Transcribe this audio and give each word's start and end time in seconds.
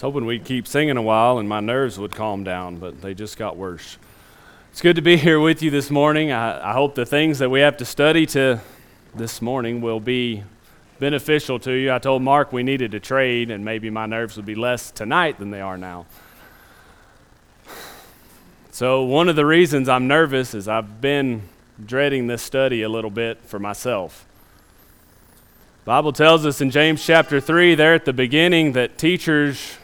was 0.00 0.14
hoping 0.14 0.24
we'd 0.24 0.46
keep 0.46 0.66
singing 0.66 0.96
a 0.96 1.02
while 1.02 1.36
and 1.36 1.46
my 1.46 1.60
nerves 1.60 1.98
would 1.98 2.14
calm 2.14 2.42
down, 2.42 2.76
but 2.76 3.02
they 3.02 3.12
just 3.12 3.36
got 3.36 3.58
worse. 3.58 3.98
It's 4.70 4.80
good 4.80 4.96
to 4.96 5.02
be 5.02 5.16
here 5.18 5.38
with 5.38 5.62
you 5.62 5.70
this 5.70 5.90
morning. 5.90 6.32
I, 6.32 6.70
I 6.70 6.72
hope 6.72 6.94
the 6.94 7.04
things 7.04 7.38
that 7.40 7.50
we 7.50 7.60
have 7.60 7.76
to 7.76 7.84
study 7.84 8.24
to 8.28 8.62
this 9.14 9.42
morning 9.42 9.82
will 9.82 10.00
be 10.00 10.42
beneficial 11.00 11.58
to 11.58 11.72
you. 11.72 11.92
I 11.92 11.98
told 11.98 12.22
Mark 12.22 12.50
we 12.50 12.62
needed 12.62 12.92
to 12.92 13.00
trade, 13.00 13.50
and 13.50 13.62
maybe 13.62 13.90
my 13.90 14.06
nerves 14.06 14.36
would 14.36 14.46
be 14.46 14.54
less 14.54 14.90
tonight 14.90 15.38
than 15.38 15.50
they 15.50 15.60
are 15.60 15.76
now. 15.76 16.06
So, 18.70 19.02
one 19.02 19.28
of 19.28 19.36
the 19.36 19.44
reasons 19.44 19.86
I'm 19.86 20.08
nervous 20.08 20.54
is 20.54 20.66
I've 20.66 21.02
been 21.02 21.42
dreading 21.84 22.26
this 22.26 22.40
study 22.40 22.80
a 22.80 22.88
little 22.88 23.10
bit 23.10 23.44
for 23.44 23.58
myself. 23.58 24.24
Bible 25.84 26.14
tells 26.14 26.46
us 26.46 26.62
in 26.62 26.70
James 26.70 27.04
chapter 27.04 27.38
3 27.38 27.74
there 27.74 27.92
at 27.92 28.06
the 28.06 28.14
beginning 28.14 28.72
that 28.72 28.96
teachers 28.96 29.76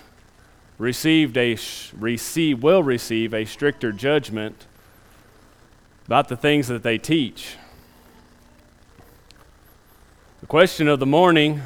received 0.78 1.36
a 1.36 1.56
receive 1.96 2.62
will 2.62 2.82
receive 2.82 3.32
a 3.32 3.44
stricter 3.44 3.92
judgment 3.92 4.66
about 6.06 6.28
the 6.28 6.36
things 6.36 6.68
that 6.68 6.82
they 6.82 6.98
teach. 6.98 7.56
The 10.40 10.46
question 10.46 10.86
of 10.86 11.00
the 11.00 11.06
morning 11.06 11.62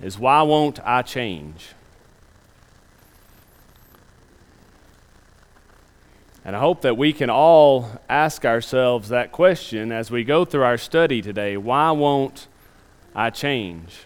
is 0.00 0.18
why 0.18 0.42
won't 0.42 0.78
I 0.84 1.02
change? 1.02 1.72
And 6.44 6.54
I 6.54 6.60
hope 6.60 6.82
that 6.82 6.96
we 6.96 7.12
can 7.12 7.28
all 7.28 7.90
ask 8.08 8.44
ourselves 8.44 9.08
that 9.08 9.32
question 9.32 9.90
as 9.90 10.12
we 10.12 10.22
go 10.22 10.44
through 10.44 10.62
our 10.62 10.78
study 10.78 11.20
today. 11.20 11.56
Why 11.56 11.90
won't 11.90 12.46
I 13.16 13.30
change? 13.30 14.05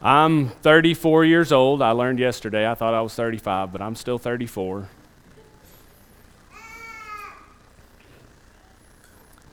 I'm 0.00 0.48
34 0.48 1.24
years 1.24 1.50
old. 1.50 1.82
I 1.82 1.90
learned 1.90 2.20
yesterday. 2.20 2.70
I 2.70 2.74
thought 2.74 2.94
I 2.94 3.00
was 3.00 3.14
35, 3.14 3.72
but 3.72 3.82
I'm 3.82 3.96
still 3.96 4.18
34. 4.18 4.88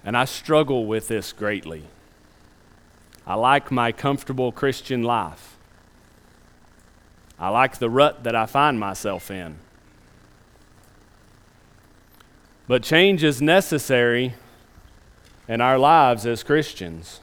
And 0.03 0.15
I 0.15 0.25
struggle 0.25 0.85
with 0.85 1.07
this 1.07 1.33
greatly. 1.33 1.83
I 3.25 3.33
like 3.33 3.71
my 3.71 3.91
comfortable 3.91 4.51
Christian 4.51 5.01
life. 5.01 5.57
I 7.39 7.49
like 7.49 7.79
the 7.79 7.89
rut 7.89 8.23
that 8.23 8.35
I 8.35 8.45
find 8.45 8.79
myself 8.79 9.31
in. 9.31 9.57
But 12.67 12.83
change 12.83 13.23
is 13.23 13.41
necessary 13.41 14.35
in 15.47 15.59
our 15.59 15.79
lives 15.79 16.27
as 16.27 16.43
Christians. 16.43 17.19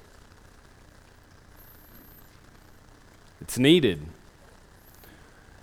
It's 3.53 3.59
needed. 3.59 4.01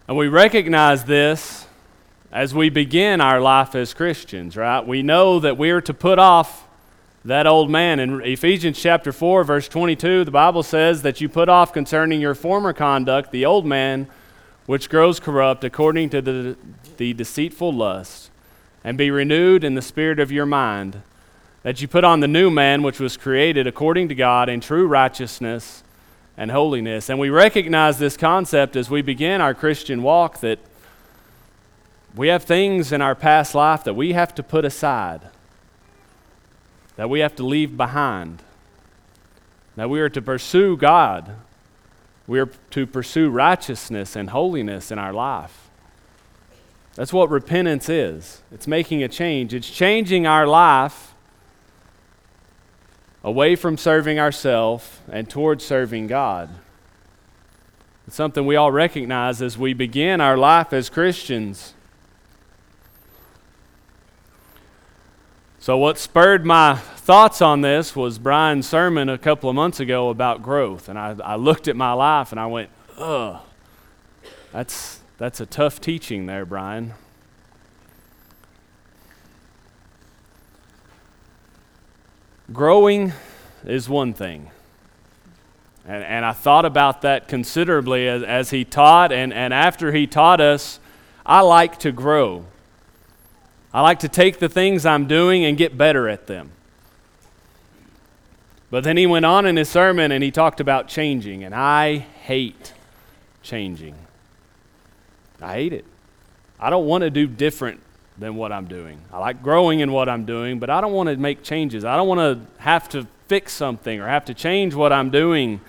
And 0.08 0.16
we 0.16 0.28
recognize 0.28 1.06
this 1.06 1.66
as 2.31 2.54
we 2.54 2.70
begin 2.70 3.20
our 3.20 3.42
life 3.42 3.73
as 3.73 3.96
Christians, 3.96 4.56
right? 4.56 4.86
We 4.86 5.02
know 5.02 5.40
that 5.40 5.58
we 5.58 5.72
are 5.72 5.81
to 5.81 5.94
put 5.96 6.20
off 6.20 6.68
that 7.26 7.48
old 7.48 7.72
man. 7.72 8.00
In 8.00 8.22
Ephesians 8.22 8.80
chapter 8.80 9.12
4, 9.12 9.44
verse 9.44 9.68
22, 9.68 10.23
the 10.23 10.30
Bible 10.30 10.62
says 10.62 11.02
that 11.02 11.20
you 11.20 11.28
put 11.28 11.50
off 11.50 11.73
concerning 11.73 12.22
your 12.22 12.36
former 12.36 12.73
conduct 12.73 13.31
the 13.31 13.44
old 13.44 13.66
man, 13.66 14.08
which 14.68 14.88
grows 14.88 15.20
corrupt 15.20 15.64
according 15.64 16.12
to 16.12 16.22
the, 16.22 16.58
the 16.98 17.14
deceitful 17.16 17.74
lust, 17.74 18.30
and 18.84 19.00
be 19.00 19.09
renewed 19.09 19.64
in 19.64 19.74
the 19.74 19.81
spirit 19.81 20.20
of 20.20 20.31
your 20.31 20.46
mind, 20.46 21.02
that 21.64 21.81
you 21.81 21.88
put 21.88 22.03
on 22.03 22.20
the 22.20 22.28
new 22.28 22.52
man, 22.52 22.84
which 22.84 23.00
was 23.00 23.18
created 23.18 23.66
according 23.66 24.09
to 24.09 24.14
God 24.14 24.48
in 24.48 24.62
true 24.62 24.86
righteousness 24.86 25.84
and 26.40 26.52
holiness. 26.52 27.09
And 27.09 27.20
we 27.20 27.30
recognize 27.30 28.00
this 28.00 28.16
concept 28.16 28.78
as 28.78 28.90
we 28.90 29.02
begin 29.02 29.42
our 29.42 29.54
Christian 29.54 30.02
walk 30.02 30.40
that 30.40 30.58
we 32.16 32.30
have 32.30 32.46
things 32.46 32.94
in 32.94 33.02
our 33.02 33.14
past 33.14 33.54
life 33.54 33.84
that 33.84 33.94
we 33.94 34.14
have 34.14 34.34
to 34.36 34.42
put 34.42 34.64
aside, 34.64 35.19
that 36.96 37.09
we 37.09 37.19
have 37.19 37.36
to 37.36 37.46
leave 37.46 37.75
behind, 37.75 38.41
that 39.75 39.90
we 39.90 40.00
are 40.00 40.08
to 40.08 40.22
pursue 40.22 40.78
God. 40.78 41.36
We 42.25 42.40
are 42.40 42.50
to 42.72 42.88
pursue 42.88 43.30
righteousness 43.30 44.16
and 44.16 44.30
holiness 44.30 44.92
in 44.92 45.00
our 45.00 45.12
life. 45.12 45.69
That's 46.96 47.12
what 47.12 47.30
repentance 47.30 47.90
is. 47.90 48.44
It's 48.52 48.68
making 48.68 49.03
a 49.03 49.09
change. 49.09 49.53
It's 49.53 49.69
changing 49.69 50.25
our 50.25 50.47
life 50.47 51.09
away 53.29 53.56
from 53.56 53.78
serving 53.78 54.19
ourselves 54.19 55.00
and 55.12 55.29
towards 55.29 55.63
serving 55.63 56.07
God. 56.07 56.50
It's 58.07 58.16
something 58.16 58.44
we 58.47 58.56
all 58.56 58.72
recognize 58.72 59.40
as 59.40 59.56
we 59.56 59.75
begin 59.75 60.19
our 60.19 60.35
life 60.35 60.73
as 60.73 60.90
Christians. 60.90 61.75
So, 65.59 65.78
what 65.78 66.00
spurred 66.00 66.44
my 66.44 66.73
thoughts 66.75 67.39
on 67.39 67.62
this 67.62 67.95
was 67.95 68.18
Brian's 68.18 68.68
sermon 68.68 69.09
a 69.09 69.18
couple 69.19 69.47
of 69.47 69.56
months 69.56 69.79
ago 69.79 70.09
about 70.09 70.41
growth. 70.41 70.89
And 70.89 70.97
I, 70.97 71.16
I 71.23 71.35
looked 71.35 71.68
at 71.68 71.75
my 71.75 71.94
life 71.94 72.31
and 72.31 72.39
I 72.39 72.47
went, 72.47 72.72
ugh, 72.97 73.39
that's, 74.51 75.01
that's 75.19 75.39
a 75.39 75.45
tough 75.45 75.79
teaching 75.79 76.25
there, 76.25 76.47
Brian. 76.47 76.94
Growing 82.52 83.14
is 83.64 83.88
one 83.88 84.14
thing. 84.14 84.50
And, 85.86 86.04
and 86.04 86.26
I 86.26 86.32
thought 86.34 86.66
about 86.66 87.02
that 87.04 87.28
considerably 87.28 88.08
as, 88.08 88.24
as 88.24 88.50
he 88.50 88.66
taught, 88.66 89.12
and, 89.12 89.34
and 89.34 89.54
after 89.54 89.92
he 89.92 90.08
taught 90.08 90.42
us, 90.42 90.80
I 91.26 91.42
like 91.42 91.78
to 91.80 91.92
grow. 91.92 92.46
I 93.72 93.82
like 93.82 94.00
to 94.00 94.10
take 94.10 94.40
the 94.40 94.50
things 94.50 94.86
I'm 94.86 95.08
doing 95.08 95.46
and 95.46 95.58
get 95.58 95.78
better 95.78 96.10
at 96.10 96.26
them. 96.26 96.52
But 98.72 98.84
then 98.84 98.98
he 98.98 99.06
went 99.06 99.26
on 99.26 99.46
in 99.46 99.56
his 99.56 99.70
sermon 99.70 100.12
and 100.12 100.24
he 100.24 100.31
talked 100.31 100.60
about 100.60 100.88
changing, 100.88 101.44
and 101.44 101.54
I 101.54 101.98
hate 101.98 102.74
changing. 103.44 103.96
I 105.42 105.54
hate 105.54 105.74
it. 105.74 105.86
I 106.60 106.70
don't 106.70 106.86
want 106.86 107.04
to 107.04 107.10
do 107.10 107.28
different 107.28 107.80
than 108.19 108.35
what 108.35 108.52
I'm 108.52 108.66
doing. 108.66 109.00
I 109.12 109.18
like 109.18 109.41
growing 109.41 109.80
in 109.80 109.91
what 109.91 110.09
I'm 110.09 110.25
doing, 110.25 110.59
but 110.59 110.69
I 110.69 110.81
don't 110.81 110.94
want 110.94 111.09
to 111.09 111.18
make 111.18 111.41
changes. 111.41 111.85
I 111.85 111.96
don't 111.96 112.07
want 112.07 112.19
to 112.19 112.62
have 112.62 112.90
to 112.90 113.07
fix 113.28 113.53
something 113.53 114.00
or 114.00 114.07
have 114.07 114.25
to 114.25 114.34
change 114.34 114.75
what 114.75 114.91
I'm 114.91 115.09
doing 115.09 115.62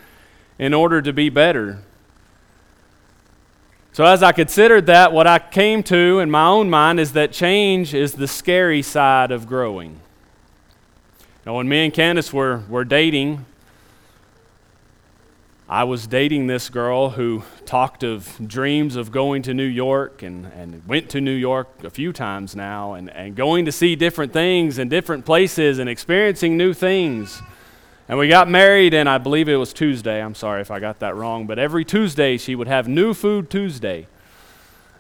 in 0.59 0.75
order 0.75 1.00
to 1.00 1.12
be 1.12 1.28
better. 1.28 1.83
So, 3.93 4.05
as 4.05 4.22
I 4.22 4.33
considered 4.33 4.87
that, 4.87 5.12
what 5.12 5.27
I 5.27 5.38
came 5.38 5.83
to 5.84 6.21
in 6.21 6.31
my 6.31 6.47
own 6.47 6.71
mind 6.71 7.00
is 7.00 7.12
that 7.12 7.33
change 7.33 7.93
is 7.93 8.12
the 8.12 8.28
scary 8.28 8.82
side 8.82 9.31
of 9.31 9.47
growing. 9.47 10.00
Now, 11.44 11.56
when 11.56 11.69
me 11.69 11.84
and 11.84 11.93
Candace 11.93 12.32
were, 12.32 12.62
were 12.69 12.84
dating, 12.84 13.44
I 15.70 15.84
was 15.84 16.08
dating 16.08 16.48
this 16.48 16.69
girl 16.69 17.10
who 17.10 17.44
talked 17.64 18.03
of 18.03 18.28
dreams 18.44 18.97
of 18.97 19.12
going 19.12 19.42
to 19.42 19.54
New 19.54 19.62
York 19.62 20.20
and, 20.20 20.47
and 20.47 20.84
went 20.84 21.08
to 21.10 21.20
New 21.20 21.31
York 21.31 21.84
a 21.84 21.91
few 21.91 22.12
times 22.12 22.56
now 22.56 22.94
and, 22.94 23.08
and 23.08 23.36
going 23.36 23.66
to 23.66 23.70
see 23.70 23.94
different 23.94 24.32
things 24.32 24.78
and 24.78 24.91
different 24.91 25.25
places 25.25 25.78
and 25.78 25.88
experiencing 25.88 26.56
new 26.56 26.75
things. 26.75 27.41
And 28.08 28.19
we 28.19 28.26
got 28.26 28.50
married, 28.50 28.94
and 28.94 29.08
I 29.08 29.19
believe 29.19 29.48
it 29.48 29.54
was 29.54 29.72
Tuesday. 29.72 30.20
I'm 30.20 30.34
sorry 30.34 30.60
if 30.60 30.72
I 30.72 30.81
got 30.81 30.98
that 30.98 31.14
wrong, 31.14 31.47
but 31.47 31.60
every 31.60 31.84
Tuesday 31.84 32.37
she 32.37 32.56
would 32.56 32.66
have 32.66 32.88
New 32.88 33.14
Food 33.14 33.48
Tuesday. 33.48 34.08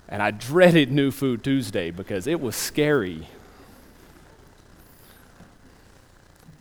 And 0.08 0.22
I 0.22 0.30
dreaded 0.30 0.92
New 0.92 1.10
Food 1.10 1.42
Tuesday 1.42 1.90
because 1.90 2.28
it 2.28 2.40
was 2.40 2.54
scary. 2.54 3.26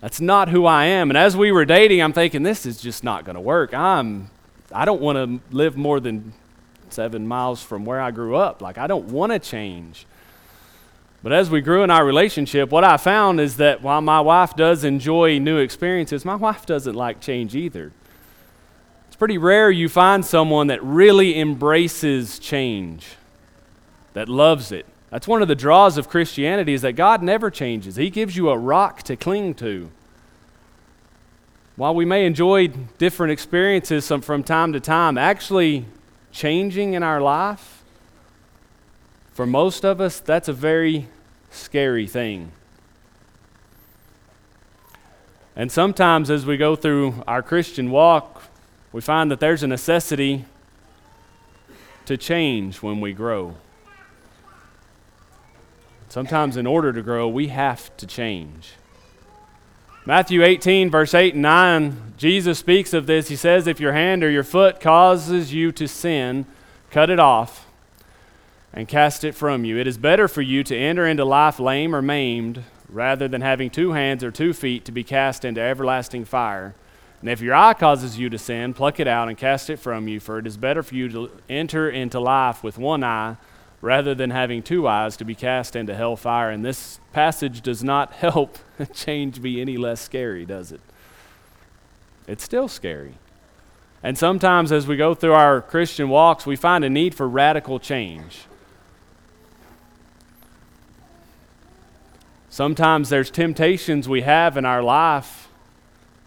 That's 0.02 0.22
not 0.22 0.50
who 0.50 0.66
I 0.66 0.86
am. 0.86 1.10
And 1.10 1.18
as 1.18 1.36
we 1.36 1.52
were 1.52 1.66
dating, 1.66 2.02
I'm 2.02 2.14
thinking, 2.14 2.44
this 2.44 2.66
is 2.66 2.82
just 2.82 3.04
not 3.04 3.26
going 3.26 3.36
to 3.36 3.42
work. 3.42 3.74
I'm, 3.74 4.30
I 4.72 4.86
don't 4.86 5.02
want 5.02 5.18
to 5.18 5.56
live 5.56 5.76
more 5.76 6.00
than 6.00 6.34
seven 6.90 7.28
miles 7.28 7.62
from 7.62 7.86
where 7.86 8.00
I 8.00 8.12
grew 8.12 8.36
up. 8.36 8.62
Like, 8.62 8.78
I 8.78 8.88
don't 8.88 9.10
want 9.10 9.32
to 9.34 9.40
change. 9.40 10.06
But 11.22 11.34
as 11.34 11.50
we 11.50 11.60
grew 11.60 11.84
in 11.84 11.92
our 11.92 12.06
relationship, 12.06 12.70
what 12.70 12.86
I 12.86 12.96
found 12.96 13.42
is 13.42 13.58
that 13.58 13.82
while 13.82 14.00
my 14.00 14.22
wife 14.22 14.56
does 14.56 14.86
enjoy 14.86 15.38
new 15.38 15.58
experiences, 15.58 16.24
my 16.24 16.36
wife 16.36 16.66
doesn't 16.66 16.96
like 16.96 17.20
change 17.20 17.56
either. 17.56 17.92
It's 19.08 19.18
pretty 19.18 19.38
rare 19.38 19.70
you 19.70 19.90
find 19.90 20.26
someone 20.26 20.68
that 20.68 20.82
really 20.82 21.38
embraces 21.38 22.40
change, 22.40 23.06
that 24.14 24.30
loves 24.30 24.72
it, 24.72 24.86
that's 25.10 25.28
one 25.28 25.42
of 25.42 25.48
the 25.48 25.56
draws 25.56 25.98
of 25.98 26.08
Christianity 26.08 26.74
is 26.74 26.84
that 26.84 26.94
God 26.94 27.24
never 27.24 27.50
changes. 27.50 27.96
He 27.96 28.10
gives 28.10 28.38
you 28.38 28.50
a 28.50 28.58
rock 28.58 29.02
to 29.04 29.16
cling 29.16 29.56
to. 29.56 29.90
While 31.76 31.96
we 31.96 32.06
may 32.06 32.26
enjoy 32.26 32.68
different 32.98 33.32
experiences 33.32 34.08
from 34.08 34.44
time 34.44 34.74
to 34.74 34.80
time, 34.80 35.18
actually 35.18 35.86
changing 36.32 36.94
in 36.94 37.04
our 37.04 37.22
life, 37.22 37.84
for 39.34 39.48
most 39.48 39.86
of 39.86 40.02
us, 40.02 40.20
that's 40.20 40.48
a 40.48 40.54
very 40.54 41.08
scary 41.50 42.06
thing. 42.06 42.52
And 45.56 45.72
sometimes 45.72 46.30
as 46.30 46.46
we 46.46 46.58
go 46.58 46.76
through 46.76 47.24
our 47.28 47.42
Christian 47.42 47.90
walk, 47.90 48.44
we 48.92 49.02
find 49.02 49.32
that 49.32 49.40
there's 49.40 49.64
a 49.64 49.68
necessity 49.68 50.46
to 52.06 52.18
change 52.18 52.82
when 52.82 53.02
we 53.02 53.14
grow. 53.14 53.56
Sometimes, 56.10 56.58
in 56.58 56.66
order 56.66 56.92
to 56.92 57.04
grow, 57.04 57.28
we 57.28 57.50
have 57.50 57.96
to 57.98 58.08
change. 58.08 58.74
Matthew 60.06 60.44
18, 60.44 60.90
verse 60.90 61.14
8 61.14 61.36
and 61.36 61.44
9, 61.44 62.14
Jesus 62.18 62.58
speaks 62.58 62.94
of 62.96 63.06
this. 63.06 63.28
He 63.28 63.36
says, 63.36 63.68
If 63.68 63.80
your 63.80 63.94
hand 63.94 64.24
or 64.24 64.30
your 64.32 64.44
foot 64.44 64.80
causes 64.80 65.54
you 65.54 65.72
to 65.74 65.88
sin, 65.88 66.48
cut 66.90 67.12
it 67.12 67.20
off 67.20 67.68
and 68.74 68.88
cast 68.88 69.24
it 69.24 69.34
from 69.34 69.66
you. 69.66 69.78
It 69.78 69.86
is 69.86 70.00
better 70.00 70.28
for 70.28 70.42
you 70.42 70.64
to 70.64 70.76
enter 70.76 71.06
into 71.06 71.24
life 71.24 71.60
lame 71.60 71.94
or 71.94 72.02
maimed 72.02 72.64
rather 72.90 73.28
than 73.28 73.42
having 73.42 73.70
two 73.70 73.92
hands 73.92 74.24
or 74.24 74.32
two 74.32 74.52
feet 74.52 74.86
to 74.86 74.92
be 74.92 75.04
cast 75.04 75.46
into 75.46 75.62
everlasting 75.62 76.26
fire. 76.26 76.74
And 77.22 77.30
if 77.30 77.40
your 77.40 77.54
eye 77.54 77.76
causes 77.76 78.18
you 78.18 78.32
to 78.32 78.38
sin, 78.40 78.74
pluck 78.74 79.00
it 79.00 79.08
out 79.08 79.28
and 79.28 79.38
cast 79.38 79.70
it 79.70 79.78
from 79.78 80.08
you, 80.08 80.20
for 80.20 80.40
it 80.40 80.48
is 80.48 80.58
better 80.58 80.82
for 80.82 80.96
you 80.96 81.08
to 81.10 81.30
enter 81.48 81.88
into 81.88 82.20
life 82.20 82.64
with 82.64 82.80
one 82.80 83.04
eye 83.04 83.36
rather 83.82 84.14
than 84.14 84.30
having 84.30 84.62
two 84.62 84.88
eyes 84.88 85.16
to 85.18 85.26
be 85.26 85.36
cast 85.36 85.76
into 85.76 85.96
hell 85.96 86.16
fire. 86.16 86.50
And 86.50 86.64
this 86.64 87.00
passage 87.14 87.62
does 87.62 87.84
not 87.84 88.14
help 88.26 88.58
change 88.94 89.42
be 89.42 89.62
any 89.62 89.78
less 89.78 90.02
scary, 90.02 90.46
does 90.46 90.72
it? 90.72 90.82
It's 92.28 92.44
still 92.44 92.68
scary. 92.68 93.16
And 94.04 94.18
sometimes 94.18 94.72
as 94.72 94.88
we 94.88 94.96
go 94.96 95.14
through 95.14 95.34
our 95.34 95.62
Christian 95.62 96.10
walks, 96.10 96.46
we 96.46 96.56
find 96.56 96.86
a 96.86 96.90
need 96.90 97.16
for 97.16 97.28
radical 97.28 97.80
change. 97.80 98.46
Sometimes 102.50 103.10
there's 103.10 103.30
temptations 103.30 104.08
we 104.08 104.22
have 104.22 104.58
in 104.58 104.66
our 104.66 104.82
life 104.82 105.50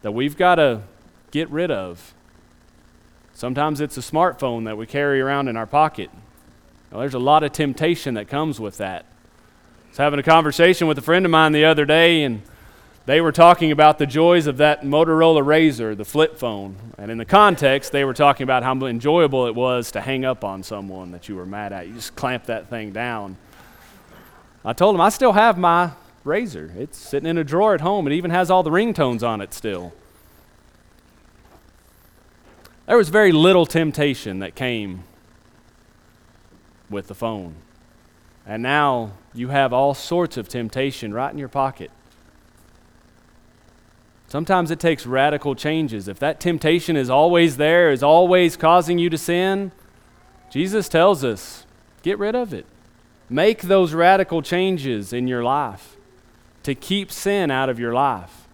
that 0.02 0.12
we've 0.12 0.36
got 0.36 0.56
to 0.56 0.82
get 1.30 1.48
rid 1.50 1.70
of. 1.70 2.14
Sometimes 3.34 3.80
it's 3.80 3.96
a 3.96 4.00
smartphone 4.00 4.64
that 4.64 4.76
we 4.76 4.86
carry 4.86 5.20
around 5.20 5.48
in 5.48 5.56
our 5.56 5.66
pocket. 5.66 6.10
Well, 6.92 7.00
there's 7.00 7.14
a 7.14 7.18
lot 7.18 7.42
of 7.42 7.52
temptation 7.52 8.14
that 8.14 8.28
comes 8.28 8.60
with 8.60 8.76
that. 8.76 9.06
I 9.06 9.88
was 9.88 9.96
having 9.96 10.20
a 10.20 10.22
conversation 10.22 10.86
with 10.86 10.98
a 10.98 11.02
friend 11.02 11.24
of 11.24 11.30
mine 11.30 11.52
the 11.52 11.64
other 11.64 11.86
day, 11.86 12.22
and 12.22 12.42
they 13.06 13.22
were 13.22 13.32
talking 13.32 13.72
about 13.72 13.96
the 13.96 14.04
joys 14.04 14.46
of 14.46 14.58
that 14.58 14.82
Motorola 14.82 15.44
Razor, 15.44 15.94
the 15.94 16.04
flip 16.04 16.36
phone. 16.36 16.76
And 16.98 17.10
in 17.10 17.16
the 17.16 17.24
context, 17.24 17.92
they 17.92 18.04
were 18.04 18.12
talking 18.12 18.44
about 18.44 18.62
how 18.62 18.74
enjoyable 18.84 19.46
it 19.46 19.54
was 19.54 19.90
to 19.92 20.02
hang 20.02 20.26
up 20.26 20.44
on 20.44 20.62
someone 20.62 21.12
that 21.12 21.30
you 21.30 21.36
were 21.36 21.46
mad 21.46 21.72
at. 21.72 21.88
You 21.88 21.94
just 21.94 22.14
clamp 22.14 22.44
that 22.44 22.68
thing 22.68 22.92
down. 22.92 23.38
I 24.62 24.74
told 24.74 24.94
them 24.94 25.00
I 25.00 25.08
still 25.08 25.32
have 25.32 25.56
my 25.56 25.92
razor. 26.24 26.74
It's 26.76 26.98
sitting 26.98 27.26
in 27.26 27.38
a 27.38 27.44
drawer 27.44 27.72
at 27.72 27.80
home. 27.80 28.06
It 28.06 28.12
even 28.12 28.30
has 28.32 28.50
all 28.50 28.62
the 28.62 28.70
ringtones 28.70 29.26
on 29.26 29.40
it 29.40 29.54
still. 29.54 29.94
There 32.86 32.98
was 32.98 33.08
very 33.08 33.32
little 33.32 33.64
temptation 33.64 34.40
that 34.40 34.54
came 34.54 35.04
with 36.90 37.08
the 37.08 37.14
phone. 37.14 37.54
And 38.46 38.62
now 38.62 39.12
you 39.34 39.48
have 39.48 39.72
all 39.72 39.94
sorts 39.94 40.36
of 40.36 40.48
temptation 40.48 41.14
right 41.14 41.32
in 41.32 41.38
your 41.38 41.48
pocket. 41.48 41.90
Sometimes 44.26 44.70
it 44.70 44.80
takes 44.80 45.04
radical 45.04 45.54
changes. 45.54 46.08
If 46.08 46.18
that 46.20 46.40
temptation 46.40 46.96
is 46.96 47.10
always 47.10 47.58
there, 47.58 47.90
is 47.90 48.02
always 48.02 48.56
causing 48.56 48.98
you 48.98 49.10
to 49.10 49.18
sin, 49.18 49.72
Jesus 50.50 50.88
tells 50.88 51.22
us 51.22 51.66
get 52.02 52.18
rid 52.18 52.34
of 52.34 52.54
it. 52.54 52.66
Make 53.28 53.62
those 53.62 53.94
radical 53.94 54.42
changes 54.42 55.12
in 55.12 55.28
your 55.28 55.44
life 55.44 55.96
to 56.62 56.74
keep 56.74 57.12
sin 57.12 57.50
out 57.50 57.68
of 57.68 57.78
your 57.78 57.92
life. 57.92 58.48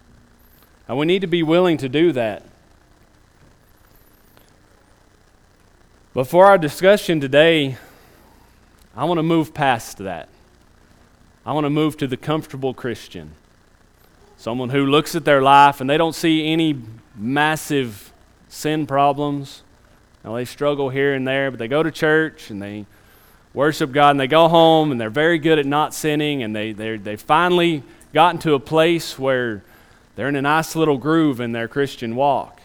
And 0.86 0.98
we 0.98 1.06
need 1.06 1.20
to 1.20 1.26
be 1.26 1.42
willing 1.42 1.76
to 1.78 1.88
do 1.88 2.12
that. 2.12 2.42
But 6.14 6.24
for 6.24 6.46
our 6.46 6.58
discussion 6.58 7.20
today, 7.20 7.76
I 8.98 9.04
want 9.04 9.18
to 9.18 9.22
move 9.22 9.54
past 9.54 9.98
that. 9.98 10.28
I 11.46 11.52
want 11.52 11.66
to 11.66 11.70
move 11.70 11.96
to 11.98 12.08
the 12.08 12.16
comfortable 12.16 12.74
Christian. 12.74 13.30
Someone 14.36 14.70
who 14.70 14.84
looks 14.86 15.14
at 15.14 15.24
their 15.24 15.40
life 15.40 15.80
and 15.80 15.88
they 15.88 15.96
don't 15.96 16.16
see 16.16 16.48
any 16.48 16.82
massive 17.14 18.12
sin 18.48 18.88
problems. 18.88 19.62
Now, 20.24 20.34
they 20.34 20.44
struggle 20.44 20.88
here 20.88 21.14
and 21.14 21.28
there, 21.28 21.52
but 21.52 21.60
they 21.60 21.68
go 21.68 21.84
to 21.84 21.92
church 21.92 22.50
and 22.50 22.60
they 22.60 22.86
worship 23.54 23.92
God 23.92 24.10
and 24.10 24.20
they 24.20 24.26
go 24.26 24.48
home 24.48 24.90
and 24.90 25.00
they're 25.00 25.10
very 25.10 25.38
good 25.38 25.60
at 25.60 25.66
not 25.66 25.94
sinning 25.94 26.42
and 26.42 26.54
they, 26.54 26.72
they 26.72 27.14
finally 27.14 27.84
gotten 28.12 28.40
to 28.40 28.54
a 28.54 28.60
place 28.60 29.16
where 29.16 29.62
they're 30.16 30.28
in 30.28 30.34
a 30.34 30.42
nice 30.42 30.74
little 30.74 30.98
groove 30.98 31.40
in 31.40 31.52
their 31.52 31.68
Christian 31.68 32.16
walk. 32.16 32.60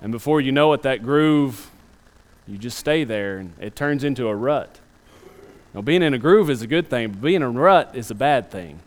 And 0.00 0.12
before 0.12 0.40
you 0.40 0.52
know 0.52 0.72
it, 0.72 0.82
that 0.82 1.02
groove, 1.02 1.69
you 2.50 2.58
just 2.58 2.78
stay 2.78 3.04
there 3.04 3.38
and 3.38 3.52
it 3.60 3.76
turns 3.76 4.02
into 4.02 4.26
a 4.26 4.34
rut. 4.34 4.80
Now, 5.72 5.82
being 5.82 6.02
in 6.02 6.14
a 6.14 6.18
groove 6.18 6.50
is 6.50 6.62
a 6.62 6.66
good 6.66 6.90
thing, 6.90 7.12
but 7.12 7.22
being 7.22 7.36
in 7.36 7.42
a 7.42 7.50
rut 7.50 7.94
is 7.94 8.10
a 8.10 8.14
bad 8.14 8.50
thing. 8.50 8.80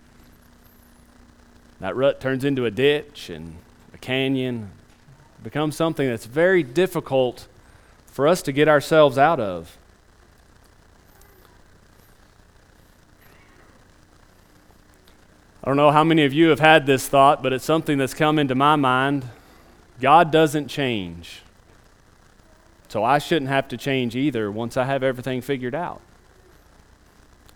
That 1.80 1.96
rut 1.96 2.20
turns 2.20 2.44
into 2.44 2.66
a 2.66 2.72
ditch 2.72 3.30
and 3.30 3.56
a 3.94 3.98
canyon, 3.98 4.72
becomes 5.44 5.76
something 5.76 6.08
that's 6.08 6.26
very 6.26 6.64
difficult 6.64 7.48
for 8.06 8.28
us 8.28 8.42
to 8.44 8.52
get 8.52 8.68
ourselves 8.68 9.18
out 9.18 9.40
of. 9.40 9.78
I 15.64 15.68
don't 15.68 15.78
know 15.78 15.92
how 15.92 16.04
many 16.04 16.26
of 16.26 16.34
you 16.34 16.50
have 16.50 16.60
had 16.60 16.86
this 16.86 17.08
thought, 17.08 17.42
but 17.42 17.54
it's 17.54 17.64
something 17.64 17.98
that's 17.98 18.14
come 18.14 18.40
into 18.40 18.56
my 18.56 18.76
mind. 18.76 19.26
God 20.02 20.32
doesn't 20.32 20.68
change. 20.68 21.43
So 22.94 23.04
I 23.04 23.18
shouldn't 23.18 23.50
have 23.50 23.70
to 23.70 23.76
change 23.76 24.16
either 24.16 24.52
once 24.52 24.78
I 24.78 24.84
have 24.84 25.02
everything 25.02 25.42
figured 25.42 25.74
out. 25.74 26.00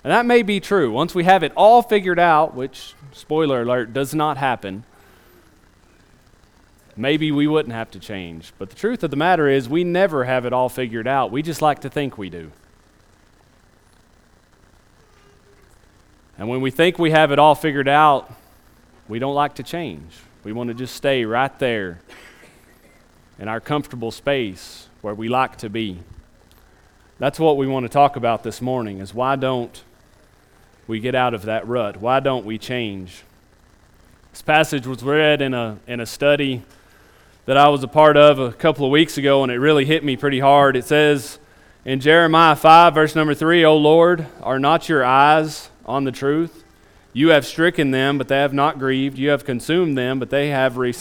And 0.03 0.11
that 0.11 0.25
may 0.25 0.41
be 0.41 0.59
true. 0.59 0.91
Once 0.91 1.13
we 1.13 1.25
have 1.25 1.43
it 1.43 1.51
all 1.55 1.83
figured 1.83 2.17
out, 2.17 2.55
which, 2.55 2.95
spoiler 3.11 3.61
alert, 3.61 3.93
does 3.93 4.15
not 4.15 4.37
happen, 4.37 4.83
maybe 6.95 7.31
we 7.31 7.45
wouldn't 7.45 7.75
have 7.75 7.91
to 7.91 7.99
change. 7.99 8.51
But 8.57 8.71
the 8.71 8.75
truth 8.75 9.03
of 9.03 9.11
the 9.11 9.15
matter 9.15 9.47
is, 9.47 9.69
we 9.69 9.83
never 9.83 10.23
have 10.23 10.43
it 10.47 10.53
all 10.53 10.69
figured 10.69 11.07
out. 11.07 11.29
We 11.29 11.43
just 11.43 11.61
like 11.61 11.81
to 11.81 11.89
think 11.91 12.17
we 12.17 12.31
do. 12.31 12.51
And 16.39 16.49
when 16.49 16.61
we 16.61 16.71
think 16.71 16.97
we 16.97 17.11
have 17.11 17.31
it 17.31 17.37
all 17.37 17.53
figured 17.53 17.87
out, 17.87 18.33
we 19.07 19.19
don't 19.19 19.35
like 19.35 19.53
to 19.57 19.63
change. 19.63 20.15
We 20.43 20.51
want 20.51 20.69
to 20.69 20.73
just 20.73 20.95
stay 20.95 21.25
right 21.25 21.59
there 21.59 21.99
in 23.37 23.47
our 23.47 23.59
comfortable 23.59 24.09
space 24.09 24.86
where 25.01 25.13
we 25.13 25.27
like 25.27 25.57
to 25.57 25.69
be. 25.69 25.99
That's 27.19 27.39
what 27.39 27.57
we 27.57 27.67
want 27.67 27.85
to 27.85 27.89
talk 27.89 28.15
about 28.15 28.43
this 28.43 28.61
morning 28.61 28.99
is 28.99 29.13
why 29.13 29.35
don't 29.35 29.83
we 30.87 30.99
get 30.99 31.15
out 31.15 31.33
of 31.33 31.43
that 31.43 31.67
rut? 31.67 31.97
Why 31.97 32.19
don't 32.19 32.45
we 32.45 32.57
change? 32.57 33.23
This 34.31 34.41
passage 34.41 34.85
was 34.85 35.01
read 35.03 35.41
in 35.41 35.53
a, 35.53 35.79
in 35.87 35.99
a 35.99 36.05
study 36.05 36.63
that 37.45 37.57
I 37.57 37.69
was 37.69 37.83
a 37.83 37.87
part 37.87 38.17
of 38.17 38.39
a 38.39 38.51
couple 38.51 38.85
of 38.85 38.91
weeks 38.91 39.17
ago, 39.17 39.41
and 39.41 39.51
it 39.51 39.55
really 39.55 39.85
hit 39.85 40.03
me 40.03 40.15
pretty 40.15 40.39
hard. 40.39 40.75
It 40.75 40.85
says 40.85 41.39
in 41.85 42.01
Jeremiah 42.01 42.55
5, 42.55 42.93
verse 42.93 43.15
number 43.15 43.33
3, 43.33 43.65
O 43.65 43.75
Lord, 43.75 44.27
are 44.43 44.59
not 44.59 44.89
your 44.89 45.03
eyes 45.03 45.69
on 45.85 46.03
the 46.03 46.11
truth. 46.11 46.65
You 47.13 47.29
have 47.29 47.45
stricken 47.45 47.91
them, 47.91 48.17
but 48.17 48.27
they 48.27 48.37
have 48.37 48.53
not 48.53 48.77
grieved. 48.77 49.17
You 49.17 49.29
have 49.29 49.45
consumed 49.45 49.97
them, 49.97 50.19
but 50.19 50.29
they 50.29 50.49
have 50.49 50.77
re- 50.77 50.93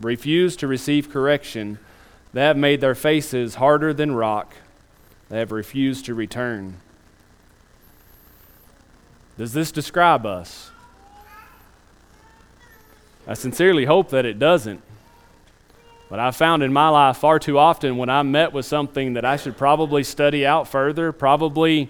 refused 0.00 0.58
to 0.60 0.66
receive 0.66 1.10
correction. 1.10 1.78
They 2.34 2.42
have 2.42 2.56
made 2.56 2.80
their 2.80 2.96
faces 2.96 3.54
harder 3.54 3.94
than 3.94 4.12
rock. 4.12 4.54
They 5.28 5.38
have 5.38 5.52
refused 5.52 6.04
to 6.06 6.14
return. 6.14 6.78
Does 9.38 9.52
this 9.52 9.70
describe 9.70 10.26
us? 10.26 10.72
I 13.24 13.34
sincerely 13.34 13.84
hope 13.84 14.10
that 14.10 14.24
it 14.24 14.40
doesn't. 14.40 14.82
But 16.10 16.18
I've 16.18 16.34
found 16.34 16.64
in 16.64 16.72
my 16.72 16.88
life 16.88 17.18
far 17.18 17.38
too 17.38 17.56
often 17.56 17.96
when 17.98 18.10
I'm 18.10 18.32
met 18.32 18.52
with 18.52 18.66
something 18.66 19.14
that 19.14 19.24
I 19.24 19.36
should 19.36 19.56
probably 19.56 20.02
study 20.02 20.44
out 20.44 20.66
further, 20.66 21.12
probably 21.12 21.88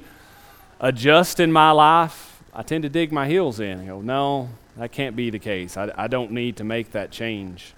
adjust 0.79 1.41
in 1.41 1.53
my 1.53 1.71
life, 1.71 2.43
I 2.53 2.63
tend 2.63 2.83
to 2.83 2.91
dig 2.91 3.13
my 3.13 3.27
heels 3.27 3.61
in 3.61 3.87
go, 3.87 4.03
no, 4.03 4.51
that 4.77 4.93
can't 4.93 5.17
be 5.17 5.31
the 5.31 5.39
case. 5.39 5.79
I, 5.79 5.91
I 5.97 6.07
don't 6.07 6.33
need 6.33 6.59
to 6.59 6.65
make 6.65 6.93
that 6.93 7.11
change. 7.11 7.73